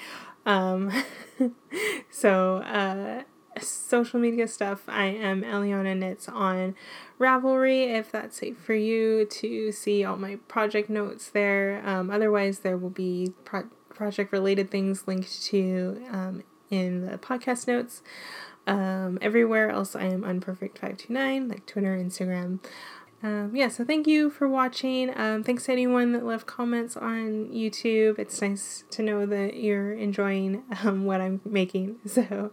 Um, 0.45 0.91
so, 2.11 2.57
uh, 2.57 3.23
social 3.61 4.19
media 4.19 4.49
stuff, 4.49 4.83
I 4.89 5.07
am 5.07 5.43
Eliana 5.43 5.97
Knits 5.97 6.29
on 6.29 6.75
Ravelry 7.19 7.95
if 7.97 8.11
that's 8.11 8.39
safe 8.39 8.59
for 8.59 8.75
you 8.75 9.25
to 9.27 9.73
see 9.73 10.05
all 10.05 10.17
my 10.17 10.37
project 10.49 10.89
notes 10.89 11.29
there. 11.29 11.83
Um, 11.85 12.11
otherwise, 12.11 12.61
there 12.61 12.77
will 12.77 12.91
be 12.91 13.35
pro- 13.45 13.69
project 13.99 14.33
related 14.33 14.71
things 14.71 15.07
linked 15.09 15.43
to 15.43 16.01
um, 16.11 16.43
in 16.71 17.05
the 17.05 17.19
podcast 17.19 17.67
notes. 17.67 18.03
Um, 18.67 19.19
everywhere 19.21 19.71
else, 19.71 19.97
I 19.97 20.05
am 20.05 20.23
unperfect529, 20.23 21.49
like 21.51 21.67
Twitter, 21.67 21.97
Instagram. 21.97 22.61
Um, 23.21 23.57
yeah, 23.57 23.69
so 23.69 23.85
thank 23.85 24.07
you 24.07 24.31
for 24.31 24.49
watching. 24.49 25.13
Um, 25.19 25.43
thanks 25.43 25.65
to 25.65 25.73
anyone 25.73 26.13
that 26.13 26.25
left 26.25 26.47
comments 26.47 26.97
on 26.97 27.49
YouTube. 27.49 28.19
It's 28.19 28.41
nice 28.41 28.85
to 28.91 29.03
know 29.03 29.27
that 29.27 29.55
you're 29.55 29.93
enjoying 29.93 30.63
um, 30.85 31.05
what 31.05 31.21
I'm 31.21 31.41
making. 31.45 31.97
So, 32.07 32.53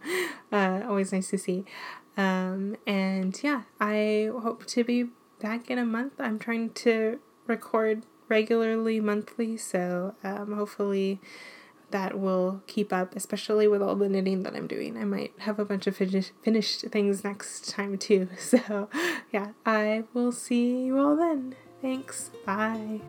uh, 0.51 0.81
always 0.87 1.11
nice 1.11 1.29
to 1.29 1.37
see. 1.37 1.65
Um, 2.17 2.77
and 2.87 3.37
yeah, 3.43 3.63
I 3.79 4.31
hope 4.41 4.65
to 4.67 4.83
be 4.83 5.09
back 5.39 5.69
in 5.69 5.77
a 5.77 5.85
month. 5.85 6.13
I'm 6.17 6.39
trying 6.39 6.71
to 6.85 7.19
record 7.45 8.03
regularly 8.29 8.99
monthly, 8.99 9.57
so 9.57 10.15
um, 10.23 10.53
hopefully 10.53 11.19
that 11.91 12.19
will 12.19 12.61
keep 12.67 12.91
up, 12.91 13.15
especially 13.15 13.67
with 13.67 13.81
all 13.81 13.95
the 13.95 14.09
knitting 14.09 14.43
that 14.43 14.55
I'm 14.55 14.67
doing. 14.67 14.97
I 14.97 15.05
might 15.05 15.33
have 15.39 15.59
a 15.59 15.65
bunch 15.65 15.87
of 15.87 15.95
finish- 15.95 16.31
finished 16.41 16.81
things 16.81 17.23
next 17.23 17.69
time 17.69 17.97
too. 17.97 18.27
So, 18.37 18.89
yeah, 19.31 19.51
I 19.65 20.03
will 20.13 20.31
see 20.31 20.85
you 20.85 20.97
all 20.99 21.15
then. 21.15 21.55
Thanks. 21.81 22.31
Bye. 22.45 23.01